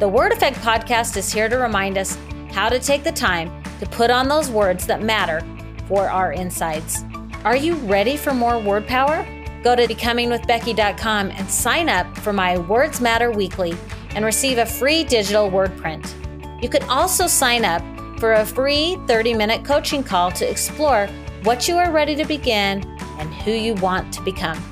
The 0.01 0.09
Word 0.09 0.33
Effect 0.33 0.57
podcast 0.59 1.17
is 1.17 1.33
here 1.33 1.49
to 1.49 1.57
remind 1.57 1.97
us 1.97 2.19
how 2.51 2.69
to 2.69 2.81
take 2.81 3.05
the 3.05 3.13
time 3.13 3.51
to 3.79 3.87
put 3.87 4.11
on 4.11 4.29
those 4.29 4.51
words 4.51 4.85
that 4.87 5.03
matter 5.03 5.47
for 5.87 6.11
our 6.11 6.33
insides. 6.33 7.05
Are 7.45 7.57
you 7.57 7.75
ready 7.77 8.17
for 8.17 8.35
more 8.35 8.59
word 8.59 8.87
power? 8.89 9.25
Go 9.63 9.77
to 9.77 9.87
becomingwithbecky.com 9.87 11.31
and 11.31 11.51
sign 11.51 11.89
up 11.89 12.19
for 12.19 12.33
my 12.33 12.59
Words 12.59 13.01
Matter 13.01 13.31
Weekly 13.31 13.75
and 14.17 14.25
receive 14.25 14.59
a 14.59 14.67
free 14.67 15.05
digital 15.05 15.49
word 15.49 15.77
print. 15.77 16.17
You 16.61 16.69
can 16.69 16.83
also 16.85 17.29
sign 17.29 17.65
up 17.65 17.83
for 18.19 18.33
a 18.35 18.45
free 18.45 18.99
30 19.07 19.35
minute 19.35 19.65
coaching 19.65 20.03
call 20.03 20.31
to 20.33 20.51
explore 20.51 21.09
what 21.43 21.67
you 21.67 21.77
are 21.77 21.91
ready 21.91 22.15
to 22.15 22.25
begin 22.27 22.85
and 23.19 23.33
who 23.33 23.51
you 23.51 23.75
want 23.77 24.13
to 24.13 24.23
become. 24.23 24.63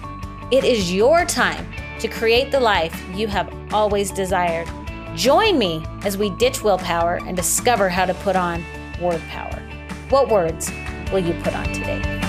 It 0.51 0.65
is 0.65 0.93
your 0.93 1.25
time 1.25 1.67
to 1.99 2.09
create 2.09 2.51
the 2.51 2.61
life 2.61 2.95
you 3.15 3.27
have 3.27 3.53
always 3.73 4.11
desired. 4.11 4.69
Join 5.15 5.59
me 5.59 5.85
as 6.05 6.19
we 6.19 6.31
ditch 6.31 6.63
willpower 6.63 7.21
and 7.27 7.35
discover 7.37 7.89
how 7.89 8.05
to 8.05 8.15
put 8.15 8.37
on 8.37 8.63
word 9.01 9.23
power. 9.31 9.63
What 10.11 10.29
words 10.29 10.71
will 11.11 11.21
you 11.21 11.33
put 11.43 11.55
on 11.55 11.65
today? 11.73 12.28